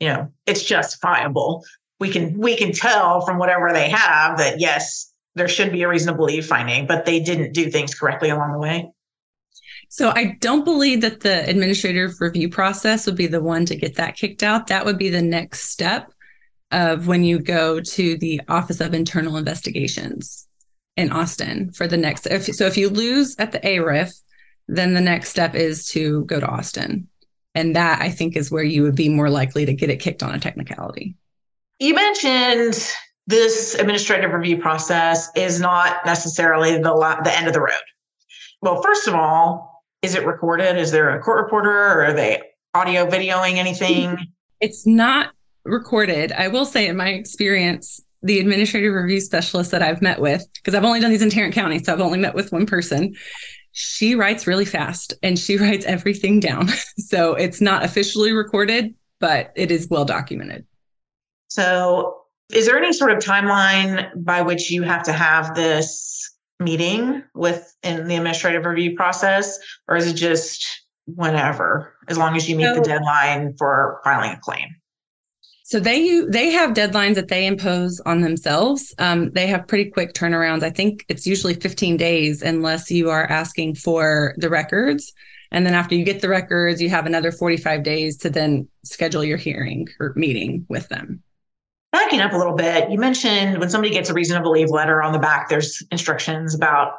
you 0.00 0.08
know 0.08 0.32
it's 0.46 0.64
justifiable? 0.64 1.64
We 2.00 2.08
can 2.08 2.36
we 2.36 2.56
can 2.56 2.72
tell 2.72 3.24
from 3.24 3.38
whatever 3.38 3.72
they 3.72 3.90
have 3.90 4.38
that 4.38 4.58
yes, 4.58 5.13
there 5.34 5.48
should 5.48 5.72
be 5.72 5.82
a 5.82 5.88
reasonable 5.88 6.26
belief 6.26 6.46
finding, 6.46 6.86
but 6.86 7.04
they 7.04 7.20
didn't 7.20 7.52
do 7.52 7.70
things 7.70 7.94
correctly 7.94 8.30
along 8.30 8.52
the 8.52 8.58
way. 8.58 8.90
So 9.88 10.10
I 10.10 10.36
don't 10.40 10.64
believe 10.64 11.02
that 11.02 11.20
the 11.20 11.48
administrative 11.48 12.20
review 12.20 12.48
process 12.48 13.06
would 13.06 13.16
be 13.16 13.26
the 13.26 13.42
one 13.42 13.64
to 13.66 13.76
get 13.76 13.96
that 13.96 14.16
kicked 14.16 14.42
out. 14.42 14.68
That 14.68 14.84
would 14.84 14.98
be 14.98 15.08
the 15.08 15.22
next 15.22 15.70
step 15.70 16.12
of 16.70 17.06
when 17.06 17.22
you 17.22 17.38
go 17.38 17.80
to 17.80 18.16
the 18.18 18.40
Office 18.48 18.80
of 18.80 18.94
Internal 18.94 19.36
Investigations 19.36 20.48
in 20.96 21.12
Austin 21.12 21.70
for 21.72 21.86
the 21.86 21.96
next. 21.96 22.26
If, 22.26 22.44
so 22.44 22.66
if 22.66 22.76
you 22.76 22.88
lose 22.88 23.36
at 23.38 23.52
the 23.52 23.64
ARIF, 23.64 24.12
then 24.66 24.94
the 24.94 25.00
next 25.00 25.28
step 25.28 25.54
is 25.54 25.86
to 25.88 26.24
go 26.24 26.40
to 26.40 26.46
Austin. 26.46 27.08
And 27.54 27.76
that 27.76 28.00
I 28.00 28.10
think 28.10 28.36
is 28.36 28.50
where 28.50 28.64
you 28.64 28.82
would 28.82 28.96
be 28.96 29.08
more 29.08 29.30
likely 29.30 29.66
to 29.66 29.74
get 29.74 29.90
it 29.90 30.00
kicked 30.00 30.22
on 30.22 30.34
a 30.34 30.40
technicality. 30.40 31.14
You 31.78 31.94
mentioned 31.94 32.90
this 33.26 33.74
administrative 33.74 34.32
review 34.32 34.58
process 34.58 35.30
is 35.34 35.60
not 35.60 36.04
necessarily 36.04 36.76
the 36.76 37.20
the 37.24 37.36
end 37.36 37.46
of 37.46 37.52
the 37.52 37.60
road. 37.60 37.72
well, 38.60 38.82
first 38.82 39.08
of 39.08 39.14
all, 39.14 39.82
is 40.02 40.14
it 40.14 40.26
recorded? 40.26 40.76
Is 40.76 40.90
there 40.90 41.16
a 41.16 41.22
court 41.22 41.42
reporter 41.42 41.70
or 41.70 42.04
are 42.04 42.12
they 42.12 42.42
audio 42.74 43.06
videoing 43.06 43.56
anything? 43.56 44.18
It's 44.60 44.86
not 44.86 45.32
recorded. 45.64 46.32
I 46.32 46.48
will 46.48 46.66
say, 46.66 46.86
in 46.86 46.96
my 46.96 47.08
experience, 47.08 48.00
the 48.22 48.38
administrative 48.38 48.92
review 48.92 49.20
specialist 49.20 49.70
that 49.70 49.82
I've 49.82 50.02
met 50.02 50.20
with, 50.20 50.46
because 50.54 50.74
I've 50.74 50.84
only 50.84 51.00
done 51.00 51.10
these 51.10 51.22
in 51.22 51.30
Tarrant 51.30 51.54
County, 51.54 51.82
so 51.82 51.92
I've 51.92 52.00
only 52.00 52.18
met 52.18 52.34
with 52.34 52.52
one 52.52 52.66
person. 52.66 53.14
She 53.72 54.14
writes 54.14 54.46
really 54.46 54.64
fast 54.64 55.14
and 55.22 55.38
she 55.38 55.56
writes 55.56 55.84
everything 55.84 56.40
down. 56.40 56.68
so 56.98 57.34
it's 57.34 57.60
not 57.60 57.84
officially 57.84 58.32
recorded, 58.32 58.94
but 59.20 59.52
it 59.56 59.70
is 59.70 59.88
well 59.88 60.04
documented. 60.04 60.66
So, 61.48 62.23
is 62.52 62.66
there 62.66 62.76
any 62.76 62.92
sort 62.92 63.10
of 63.10 63.18
timeline 63.18 64.10
by 64.24 64.42
which 64.42 64.70
you 64.70 64.82
have 64.82 65.02
to 65.04 65.12
have 65.12 65.54
this 65.54 66.34
meeting 66.60 67.22
with 67.34 67.74
in 67.82 68.06
the 68.06 68.16
administrative 68.16 68.64
review 68.64 68.96
process, 68.96 69.58
or 69.88 69.96
is 69.96 70.06
it 70.06 70.14
just 70.14 70.64
whenever, 71.06 71.94
as 72.08 72.18
long 72.18 72.36
as 72.36 72.48
you 72.48 72.56
meet 72.56 72.64
so, 72.64 72.74
the 72.76 72.82
deadline 72.82 73.54
for 73.58 74.00
filing 74.04 74.32
a 74.32 74.40
claim? 74.40 74.68
So 75.64 75.80
they 75.80 76.20
they 76.28 76.50
have 76.50 76.74
deadlines 76.74 77.14
that 77.14 77.28
they 77.28 77.46
impose 77.46 77.98
on 78.00 78.20
themselves. 78.20 78.94
Um, 78.98 79.30
they 79.30 79.46
have 79.46 79.66
pretty 79.66 79.90
quick 79.90 80.12
turnarounds. 80.12 80.62
I 80.62 80.70
think 80.70 81.04
it's 81.08 81.26
usually 81.26 81.54
15 81.54 81.96
days, 81.96 82.42
unless 82.42 82.90
you 82.90 83.10
are 83.10 83.24
asking 83.24 83.76
for 83.76 84.34
the 84.36 84.50
records. 84.50 85.12
And 85.50 85.64
then 85.64 85.74
after 85.74 85.94
you 85.94 86.04
get 86.04 86.20
the 86.20 86.28
records, 86.28 86.82
you 86.82 86.90
have 86.90 87.06
another 87.06 87.30
45 87.32 87.82
days 87.82 88.16
to 88.18 88.30
then 88.30 88.68
schedule 88.84 89.24
your 89.24 89.38
hearing 89.38 89.88
or 90.00 90.12
meeting 90.16 90.66
with 90.68 90.88
them. 90.88 91.22
Backing 91.94 92.18
up 92.18 92.32
a 92.32 92.36
little 92.36 92.56
bit, 92.56 92.90
you 92.90 92.98
mentioned 92.98 93.60
when 93.60 93.70
somebody 93.70 93.94
gets 93.94 94.10
a 94.10 94.14
reason 94.14 94.34
to 94.36 94.42
believe 94.42 94.68
letter 94.68 95.00
on 95.00 95.12
the 95.12 95.18
back, 95.20 95.48
there's 95.48 95.80
instructions 95.92 96.52
about 96.52 96.94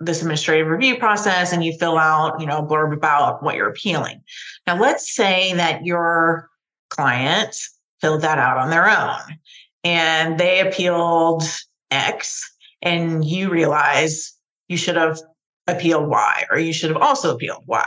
this 0.00 0.22
administrative 0.22 0.68
review 0.68 0.96
process 0.96 1.52
and 1.52 1.62
you 1.62 1.74
fill 1.78 1.98
out, 1.98 2.40
you 2.40 2.46
know, 2.46 2.60
a 2.60 2.66
blurb 2.66 2.94
about 2.94 3.42
what 3.42 3.56
you're 3.56 3.68
appealing. 3.68 4.22
Now, 4.66 4.80
let's 4.80 5.14
say 5.14 5.52
that 5.52 5.84
your 5.84 6.48
client 6.88 7.54
filled 8.00 8.22
that 8.22 8.38
out 8.38 8.56
on 8.56 8.70
their 8.70 8.88
own 8.88 9.38
and 9.84 10.40
they 10.40 10.60
appealed 10.60 11.42
X 11.90 12.50
and 12.80 13.22
you 13.26 13.50
realize 13.50 14.32
you 14.68 14.78
should 14.78 14.96
have 14.96 15.20
appealed 15.66 16.08
Y 16.08 16.46
or 16.50 16.58
you 16.58 16.72
should 16.72 16.88
have 16.88 17.02
also 17.02 17.34
appealed 17.34 17.64
Y. 17.66 17.84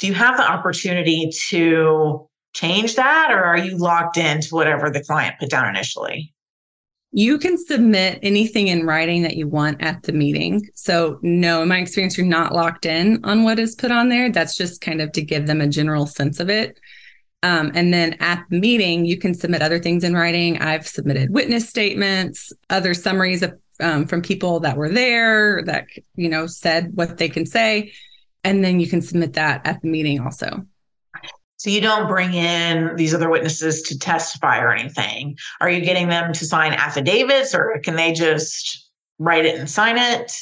Do 0.00 0.06
you 0.06 0.12
have 0.12 0.36
the 0.36 0.46
opportunity 0.46 1.30
to 1.48 2.27
change 2.54 2.96
that 2.96 3.30
or 3.30 3.44
are 3.44 3.58
you 3.58 3.76
locked 3.76 4.16
into 4.16 4.54
whatever 4.54 4.90
the 4.90 5.02
client 5.02 5.36
put 5.38 5.50
down 5.50 5.68
initially? 5.68 6.32
You 7.10 7.38
can 7.38 7.56
submit 7.56 8.18
anything 8.22 8.68
in 8.68 8.84
writing 8.84 9.22
that 9.22 9.36
you 9.36 9.48
want 9.48 9.82
at 9.82 10.02
the 10.02 10.12
meeting. 10.12 10.68
So, 10.74 11.18
no, 11.22 11.62
in 11.62 11.68
my 11.68 11.78
experience, 11.78 12.18
you're 12.18 12.26
not 12.26 12.54
locked 12.54 12.84
in 12.84 13.24
on 13.24 13.44
what 13.44 13.58
is 13.58 13.74
put 13.74 13.90
on 13.90 14.10
there. 14.10 14.30
That's 14.30 14.56
just 14.56 14.82
kind 14.82 15.00
of 15.00 15.12
to 15.12 15.22
give 15.22 15.46
them 15.46 15.62
a 15.62 15.68
general 15.68 16.06
sense 16.06 16.38
of 16.38 16.50
it. 16.50 16.78
Um, 17.42 17.70
and 17.74 17.94
then 17.94 18.16
at 18.20 18.44
the 18.50 18.58
meeting, 18.58 19.04
you 19.04 19.16
can 19.16 19.32
submit 19.32 19.62
other 19.62 19.78
things 19.78 20.04
in 20.04 20.14
writing. 20.14 20.58
I've 20.58 20.86
submitted 20.86 21.30
witness 21.32 21.68
statements, 21.68 22.52
other 22.68 22.94
summaries 22.94 23.42
of, 23.42 23.58
um, 23.80 24.06
from 24.06 24.22
people 24.22 24.60
that 24.60 24.76
were 24.76 24.88
there 24.88 25.62
that 25.64 25.86
you 26.16 26.28
know 26.28 26.46
said 26.48 26.90
what 26.94 27.16
they 27.16 27.28
can 27.28 27.46
say, 27.46 27.92
and 28.42 28.64
then 28.64 28.80
you 28.80 28.88
can 28.88 29.00
submit 29.00 29.34
that 29.34 29.64
at 29.66 29.80
the 29.82 29.88
meeting 29.88 30.20
also. 30.20 30.66
So 31.58 31.70
you 31.70 31.80
don't 31.80 32.08
bring 32.08 32.34
in 32.34 32.96
these 32.96 33.12
other 33.12 33.28
witnesses 33.28 33.82
to 33.82 33.98
testify 33.98 34.60
or 34.60 34.72
anything. 34.72 35.36
Are 35.60 35.68
you 35.68 35.80
getting 35.80 36.08
them 36.08 36.32
to 36.32 36.46
sign 36.46 36.72
affidavits, 36.72 37.54
or 37.54 37.80
can 37.84 37.96
they 37.96 38.12
just 38.12 38.88
write 39.18 39.44
it 39.44 39.58
and 39.58 39.68
sign 39.68 39.98
it? 39.98 40.32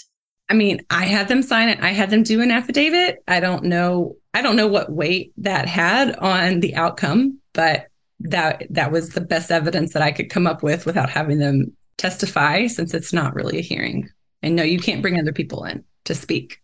I 0.48 0.54
mean, 0.54 0.80
I 0.90 1.06
had 1.06 1.28
them 1.28 1.42
sign 1.42 1.68
it. 1.68 1.80
I 1.80 1.90
had 1.90 2.10
them 2.10 2.22
do 2.22 2.40
an 2.40 2.50
affidavit. 2.50 3.24
I 3.26 3.40
don't 3.40 3.64
know 3.64 4.16
I 4.36 4.42
don't 4.42 4.56
know 4.56 4.66
what 4.66 4.92
weight 4.92 5.32
that 5.38 5.66
had 5.66 6.14
on 6.16 6.60
the 6.60 6.74
outcome, 6.74 7.38
but 7.54 7.86
that 8.20 8.66
that 8.68 8.92
was 8.92 9.10
the 9.10 9.22
best 9.22 9.50
evidence 9.50 9.94
that 9.94 10.02
I 10.02 10.12
could 10.12 10.28
come 10.28 10.46
up 10.46 10.62
with 10.62 10.84
without 10.84 11.08
having 11.08 11.38
them 11.38 11.74
testify 11.96 12.66
since 12.66 12.92
it's 12.92 13.14
not 13.14 13.34
really 13.34 13.58
a 13.58 13.62
hearing. 13.62 14.10
And 14.42 14.54
no, 14.54 14.62
you 14.62 14.78
can't 14.78 15.00
bring 15.00 15.18
other 15.18 15.32
people 15.32 15.64
in 15.64 15.82
to 16.04 16.14
speak. 16.14 16.60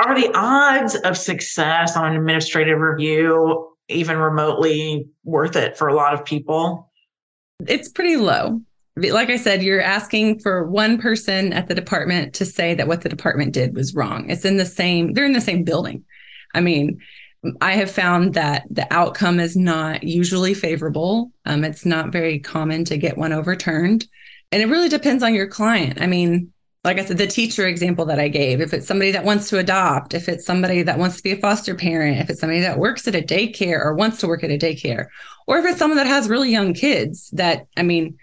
Are 0.00 0.18
the 0.18 0.30
odds 0.34 0.94
of 0.94 1.16
success 1.16 1.94
on 1.94 2.12
an 2.12 2.16
administrative 2.16 2.78
review 2.78 3.68
even 3.88 4.16
remotely 4.16 5.06
worth 5.24 5.56
it 5.56 5.76
for 5.76 5.88
a 5.88 5.94
lot 5.94 6.14
of 6.14 6.24
people? 6.24 6.90
It's 7.66 7.90
pretty 7.90 8.16
low. 8.16 8.62
Like 8.96 9.28
I 9.28 9.36
said, 9.36 9.62
you're 9.62 9.82
asking 9.82 10.40
for 10.40 10.66
one 10.66 10.98
person 10.98 11.52
at 11.52 11.68
the 11.68 11.74
department 11.74 12.32
to 12.34 12.46
say 12.46 12.74
that 12.74 12.88
what 12.88 13.02
the 13.02 13.10
department 13.10 13.52
did 13.52 13.74
was 13.74 13.94
wrong. 13.94 14.30
It's 14.30 14.46
in 14.46 14.56
the 14.56 14.64
same, 14.64 15.12
they're 15.12 15.26
in 15.26 15.34
the 15.34 15.40
same 15.40 15.64
building. 15.64 16.04
I 16.54 16.60
mean, 16.60 17.00
I 17.60 17.72
have 17.72 17.90
found 17.90 18.34
that 18.34 18.64
the 18.70 18.90
outcome 18.90 19.38
is 19.38 19.54
not 19.54 20.02
usually 20.02 20.54
favorable. 20.54 21.30
Um, 21.44 21.62
it's 21.62 21.84
not 21.84 22.10
very 22.10 22.38
common 22.38 22.86
to 22.86 22.96
get 22.96 23.18
one 23.18 23.34
overturned. 23.34 24.06
And 24.50 24.62
it 24.62 24.66
really 24.66 24.88
depends 24.88 25.22
on 25.22 25.34
your 25.34 25.46
client. 25.46 26.00
I 26.00 26.06
mean, 26.06 26.52
like 26.82 26.98
I 26.98 27.04
said, 27.04 27.18
the 27.18 27.26
teacher 27.26 27.66
example 27.66 28.06
that 28.06 28.18
I 28.18 28.28
gave, 28.28 28.60
if 28.60 28.72
it's 28.72 28.86
somebody 28.86 29.10
that 29.10 29.24
wants 29.24 29.50
to 29.50 29.58
adopt, 29.58 30.14
if 30.14 30.28
it's 30.30 30.46
somebody 30.46 30.82
that 30.82 30.98
wants 30.98 31.18
to 31.18 31.22
be 31.22 31.32
a 31.32 31.36
foster 31.36 31.74
parent, 31.74 32.18
if 32.18 32.30
it's 32.30 32.40
somebody 32.40 32.60
that 32.60 32.78
works 32.78 33.06
at 33.06 33.14
a 33.14 33.20
daycare 33.20 33.84
or 33.84 33.94
wants 33.94 34.18
to 34.20 34.26
work 34.26 34.42
at 34.42 34.50
a 34.50 34.56
daycare, 34.58 35.08
or 35.46 35.58
if 35.58 35.66
it's 35.66 35.78
someone 35.78 35.98
that 35.98 36.06
has 36.06 36.30
really 36.30 36.50
young 36.50 36.72
kids 36.72 37.28
that, 37.32 37.66
I 37.76 37.82
mean, 37.82 38.16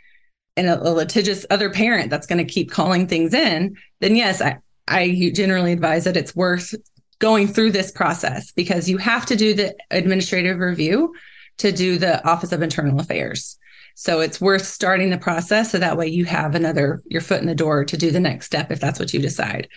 and 0.55 0.67
a, 0.67 0.81
a 0.81 0.89
litigious 0.89 1.45
other 1.51 1.69
parent 1.69 2.09
that's 2.09 2.25
going 2.25 2.43
to 2.43 2.51
keep 2.51 2.71
calling 2.71 3.07
things 3.07 3.35
in, 3.35 3.77
then 3.99 4.15
yes, 4.15 4.41
I, 4.41 4.57
I 4.87 5.31
generally 5.35 5.73
advise 5.73 6.05
that 6.05 6.17
it's 6.17 6.35
worth 6.35 6.73
going 7.19 7.47
through 7.47 7.71
this 7.71 7.91
process 7.91 8.51
because 8.51 8.89
you 8.89 8.97
have 8.97 9.27
to 9.27 9.35
do 9.35 9.53
the 9.53 9.75
administrative 9.91 10.57
review 10.57 11.13
to 11.57 11.71
do 11.71 11.99
the 11.99 12.25
Office 12.27 12.51
of 12.51 12.63
Internal 12.63 12.99
Affairs. 12.99 13.59
So 13.99 14.19
it's 14.19 14.39
worth 14.39 14.63
starting 14.63 15.09
the 15.09 15.17
process 15.17 15.71
so 15.71 15.79
that 15.79 15.97
way 15.97 16.05
you 16.05 16.23
have 16.25 16.53
another 16.53 17.01
your 17.07 17.19
foot 17.19 17.41
in 17.41 17.47
the 17.47 17.55
door 17.55 17.83
to 17.83 17.97
do 17.97 18.11
the 18.11 18.19
next 18.19 18.45
step 18.45 18.71
if 18.71 18.79
that's 18.79 18.99
what 18.99 19.11
you 19.11 19.19
decide. 19.19 19.67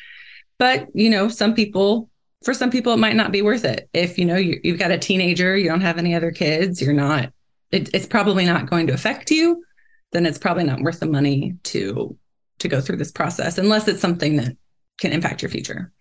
But, 0.59 0.89
you 0.93 1.09
know, 1.09 1.31
some 1.31 1.55
people 1.55 2.11
for 2.45 2.53
some 2.53 2.71
people 2.71 2.93
it 2.93 2.99
might 2.99 3.17
not 3.17 3.33
be 3.33 3.41
worth 3.41 3.65
it. 3.65 3.89
If, 3.95 4.19
you 4.19 4.27
know, 4.27 4.37
you, 4.37 4.61
have 4.67 4.79
got 4.79 4.91
a 4.91 4.99
teenager, 4.99 5.57
you 5.57 5.71
don't 5.71 5.81
have 5.81 5.97
any 5.97 6.15
other 6.15 6.33
kids, 6.33 6.83
you're 6.83 6.93
not 6.93 7.33
it, 7.71 7.89
it's 7.95 8.07
probably 8.07 8.45
not 8.45 8.69
going 8.69 8.87
to 8.89 8.93
affect 8.93 9.31
you, 9.31 9.65
then 10.13 10.27
it's 10.27 10.39
probably 10.39 10.65
not 10.65 10.83
worth 10.83 11.01
the 11.01 11.07
money 11.07 11.57
to 11.65 12.15
to 12.59 12.69
go 12.69 12.83
through 12.83 12.99
this 12.99 13.13
process 13.13 13.57
unless 13.57 13.89
it's 13.89 14.03
something 14.03 14.37
that 14.37 14.55
can 15.01 15.13
impact 15.13 15.41
your 15.41 15.51
future. 15.51 15.93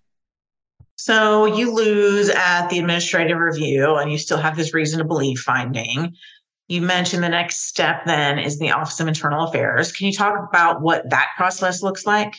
So 0.98 1.46
you 1.46 1.74
lose 1.74 2.28
at 2.28 2.68
the 2.68 2.80
administrative 2.80 3.38
review 3.38 3.96
and 3.96 4.12
you 4.12 4.18
still 4.18 4.40
have 4.40 4.58
this 4.58 4.74
reason 4.74 5.00
to 5.00 5.06
believe 5.06 5.40
finding. 5.40 6.14
You 6.70 6.84
mentioned 6.84 7.24
the 7.24 7.30
next 7.30 7.68
step 7.68 8.06
then 8.06 8.38
is 8.38 8.60
the 8.60 8.72
Office 8.72 9.00
of 9.00 9.08
Internal 9.08 9.48
Affairs. 9.48 9.92
Can 9.92 10.06
you 10.06 10.14
talk 10.14 10.48
about 10.48 10.82
what 10.82 11.10
that 11.10 11.32
process 11.36 11.82
looks 11.82 12.06
like? 12.06 12.36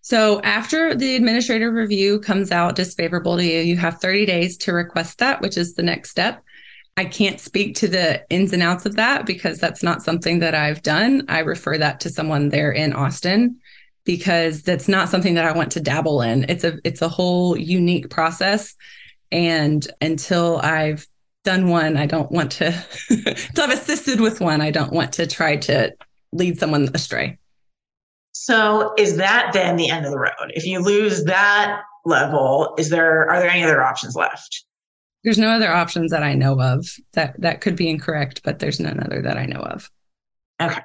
So, 0.00 0.40
after 0.40 0.94
the 0.94 1.14
administrative 1.14 1.74
review 1.74 2.20
comes 2.20 2.50
out 2.50 2.74
disfavorable 2.74 3.36
to 3.36 3.44
you, 3.44 3.60
you 3.60 3.76
have 3.76 4.00
30 4.00 4.24
days 4.24 4.56
to 4.58 4.72
request 4.72 5.18
that, 5.18 5.42
which 5.42 5.58
is 5.58 5.74
the 5.74 5.82
next 5.82 6.10
step. 6.10 6.42
I 6.96 7.04
can't 7.04 7.38
speak 7.38 7.76
to 7.76 7.88
the 7.88 8.24
ins 8.30 8.54
and 8.54 8.62
outs 8.62 8.86
of 8.86 8.96
that 8.96 9.26
because 9.26 9.58
that's 9.58 9.82
not 9.82 10.02
something 10.02 10.38
that 10.38 10.54
I've 10.54 10.82
done. 10.82 11.26
I 11.28 11.40
refer 11.40 11.76
that 11.78 12.00
to 12.00 12.10
someone 12.10 12.48
there 12.48 12.72
in 12.72 12.94
Austin 12.94 13.58
because 14.04 14.62
that's 14.62 14.88
not 14.88 15.10
something 15.10 15.34
that 15.34 15.44
I 15.44 15.52
want 15.52 15.70
to 15.72 15.80
dabble 15.80 16.22
in. 16.22 16.46
It's 16.48 16.64
a 16.64 16.78
it's 16.82 17.02
a 17.02 17.08
whole 17.08 17.56
unique 17.58 18.08
process 18.08 18.74
and 19.30 19.86
until 20.00 20.58
I've 20.58 21.06
done 21.44 21.68
one, 21.68 21.96
I 21.96 22.06
don't 22.06 22.30
want 22.30 22.52
to 22.52 22.84
until 23.10 23.64
I've 23.64 23.70
assisted 23.70 24.20
with 24.20 24.40
one, 24.40 24.60
I 24.60 24.70
don't 24.70 24.92
want 24.92 25.12
to 25.14 25.26
try 25.26 25.56
to 25.56 25.92
lead 26.32 26.58
someone 26.58 26.88
astray. 26.94 27.38
So 28.32 28.94
is 28.96 29.16
that 29.18 29.52
then 29.52 29.76
the 29.76 29.90
end 29.90 30.06
of 30.06 30.12
the 30.12 30.18
road? 30.18 30.50
If 30.50 30.64
you 30.64 30.80
lose 30.80 31.24
that 31.24 31.82
level, 32.04 32.74
is 32.78 32.90
there 32.90 33.28
are 33.28 33.40
there 33.40 33.50
any 33.50 33.62
other 33.62 33.82
options 33.82 34.16
left? 34.16 34.64
There's 35.24 35.38
no 35.38 35.50
other 35.50 35.70
options 35.70 36.10
that 36.10 36.22
I 36.22 36.34
know 36.34 36.60
of. 36.60 36.86
That 37.12 37.40
that 37.40 37.60
could 37.60 37.76
be 37.76 37.88
incorrect, 37.88 38.42
but 38.42 38.58
there's 38.58 38.80
none 38.80 39.00
other 39.00 39.22
that 39.22 39.36
I 39.36 39.46
know 39.46 39.60
of. 39.60 39.90
Okay. 40.60 40.80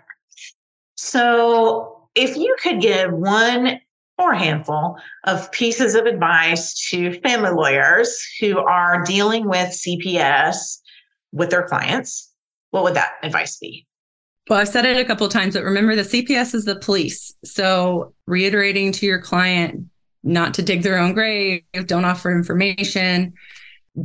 So 0.96 2.10
if 2.16 2.36
you 2.36 2.56
could 2.62 2.82
give 2.82 3.12
one 3.14 3.80
or 4.18 4.32
a 4.32 4.40
handful 4.40 4.98
of 5.26 5.52
pieces 5.52 5.96
of 5.96 6.06
advice 6.06 6.90
to 6.90 7.20
family 7.22 7.52
lawyers 7.52 8.24
who 8.40 8.58
are 8.60 9.04
dealing 9.04 9.48
with 9.48 9.70
CPS 9.70 10.80
with 11.32 11.50
their 11.50 11.68
clients, 11.68 12.34
what 12.72 12.84
would 12.84 12.96
that 12.96 13.14
advice 13.24 13.58
be? 13.58 13.86
Well, 14.50 14.60
I've 14.60 14.70
said 14.70 14.86
it 14.86 14.98
a 14.98 15.06
couple 15.06 15.28
times, 15.28 15.56
but 15.56 15.64
remember 15.64 15.96
the 15.96 16.04
CPS 16.04 16.56
is 16.56 16.66
the 16.66 16.78
police. 16.78 17.34
So 17.44 18.14
reiterating 18.26 18.94
to 18.94 19.06
your 19.06 19.20
client 19.20 19.86
not 20.24 20.54
to 20.56 20.62
dig 20.62 20.84
their 20.84 20.98
own 20.98 21.14
grave, 21.14 21.64
don't 21.86 22.06
offer 22.06 22.32
information, 22.32 23.34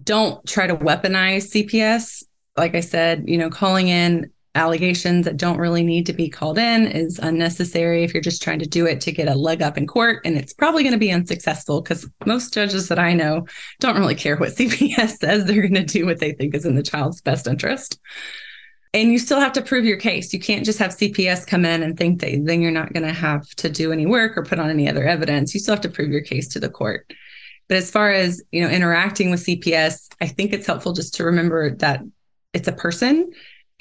don't 0.03 0.45
try 0.47 0.67
to 0.67 0.77
weaponize 0.77 1.51
CPS. 1.53 2.25
Like 2.57 2.75
I 2.75 2.81
said, 2.81 3.25
you 3.29 3.39
know, 3.39 3.51
calling 3.51 3.89
in 3.89 4.32
allegations 4.55 5.25
that 5.25 5.39
don't 5.39 5.59
really 5.59 5.83
need 5.83 6.05
to 6.07 6.13
be 6.13 6.29
called 6.29 6.59
in 6.59 6.87
is 6.87 7.19
unnecessary 7.19 8.05
if 8.05 8.13
you're 8.13 8.23
just 8.23 8.43
trying 8.43 8.59
to 8.59 8.67
do 8.67 8.87
it 8.87 9.01
to 9.01 9.13
get 9.13 9.29
a 9.29 9.35
leg 9.35 9.63
up 9.63 9.79
in 9.79 9.87
court. 9.87 10.21
And 10.25 10.37
it's 10.37 10.53
probably 10.53 10.83
going 10.83 10.93
to 10.93 10.99
be 10.99 11.11
unsuccessful 11.11 11.81
because 11.81 12.09
most 12.27 12.53
judges 12.53 12.89
that 12.89 12.99
I 12.99 13.15
know 13.15 13.47
don't 13.81 13.99
really 13.99 14.15
care 14.15 14.37
what 14.37 14.51
CPS 14.57 15.19
says. 15.19 15.45
They're 15.45 15.63
going 15.63 15.75
to 15.75 15.85
do 15.85 16.05
what 16.05 16.21
they 16.21 16.33
think 16.33 16.55
is 16.55 16.67
in 16.67 16.75
the 16.75 16.83
child's 16.83 17.21
best 17.21 17.47
interest. 17.47 17.99
And 18.95 19.11
you 19.11 19.19
still 19.19 19.41
have 19.41 19.55
to 19.55 19.63
prove 19.63 19.87
your 19.87 19.97
case. 19.97 20.35
You 20.35 20.41
can't 20.41 20.67
just 20.67 20.79
have 20.79 20.91
CPS 20.91 21.47
come 21.47 21.65
in 21.65 21.83
and 21.83 21.97
think 21.97 22.21
that 22.21 22.43
then 22.45 22.61
you're 22.61 22.71
not 22.71 22.93
going 22.93 23.07
to 23.07 23.13
have 23.13 23.49
to 23.57 23.71
do 23.71 23.91
any 23.91 24.05
work 24.05 24.37
or 24.37 24.45
put 24.45 24.59
on 24.59 24.69
any 24.69 24.87
other 24.87 25.07
evidence. 25.07 25.55
You 25.55 25.61
still 25.61 25.75
have 25.75 25.83
to 25.83 25.89
prove 25.89 26.11
your 26.11 26.21
case 26.21 26.49
to 26.49 26.61
the 26.61 26.69
court. 26.69 27.11
But 27.69 27.79
as 27.79 27.91
far 27.91 28.11
as, 28.11 28.43
you 28.51 28.61
know, 28.61 28.69
interacting 28.69 29.31
with 29.31 29.47
CPS, 29.47 30.09
I 30.21 30.27
think 30.27 30.53
it's 30.53 30.67
helpful 30.67 30.93
just 30.93 31.15
to 31.15 31.25
remember 31.25 31.75
that 31.77 32.03
it's 32.53 32.69
a 32.69 32.73
person 32.73 33.33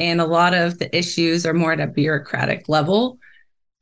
and 0.01 0.19
a 0.19 0.25
lot 0.25 0.55
of 0.55 0.79
the 0.79 0.95
issues 0.97 1.45
are 1.45 1.53
more 1.53 1.73
at 1.73 1.79
a 1.79 1.85
bureaucratic 1.85 2.67
level 2.67 3.19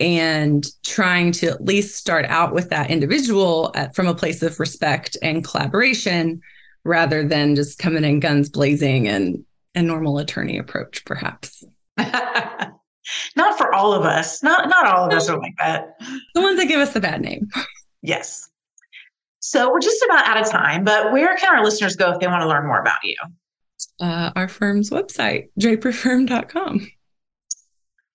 and 0.02 0.68
trying 0.84 1.32
to 1.32 1.48
at 1.48 1.64
least 1.64 1.96
start 1.96 2.26
out 2.26 2.54
with 2.54 2.70
that 2.70 2.92
individual 2.92 3.72
at, 3.74 3.96
from 3.96 4.06
a 4.06 4.14
place 4.14 4.44
of 4.44 4.60
respect 4.60 5.16
and 5.22 5.46
collaboration 5.46 6.42
rather 6.84 7.26
than 7.26 7.56
just 7.56 7.80
coming 7.80 8.04
in 8.04 8.20
guns 8.20 8.50
blazing 8.50 9.08
and 9.08 9.46
a 9.76 9.82
normal 9.82 10.20
attorney 10.20 10.58
approach 10.58 11.06
perhaps. 11.06 11.64
Not 11.98 13.58
for 13.58 13.74
all 13.74 13.94
of 13.94 14.04
us. 14.04 14.44
Not 14.44 14.68
not 14.70 14.86
all 14.86 15.06
of 15.06 15.14
us 15.14 15.30
are 15.30 15.40
like 15.40 15.56
that. 15.58 15.96
The 16.36 16.42
ones 16.42 16.60
that 16.60 16.68
give 16.68 16.82
us 16.82 16.94
the 16.94 17.00
bad 17.00 17.22
name. 17.22 17.48
Yes. 18.02 18.50
So 19.40 19.72
we're 19.72 19.80
just 19.80 20.04
about 20.04 20.28
out 20.28 20.42
of 20.42 20.52
time 20.52 20.84
but 20.84 21.14
where 21.14 21.36
can 21.38 21.56
our 21.56 21.64
listeners 21.64 21.96
go 21.96 22.12
if 22.12 22.20
they 22.20 22.28
want 22.28 22.42
to 22.42 22.48
learn 22.48 22.68
more 22.68 22.82
about 22.82 23.00
you 23.04 23.16
uh, 24.00 24.32
our 24.36 24.48
firm's 24.48 24.90
website, 24.90 25.50
draperfirm.com. 25.60 26.88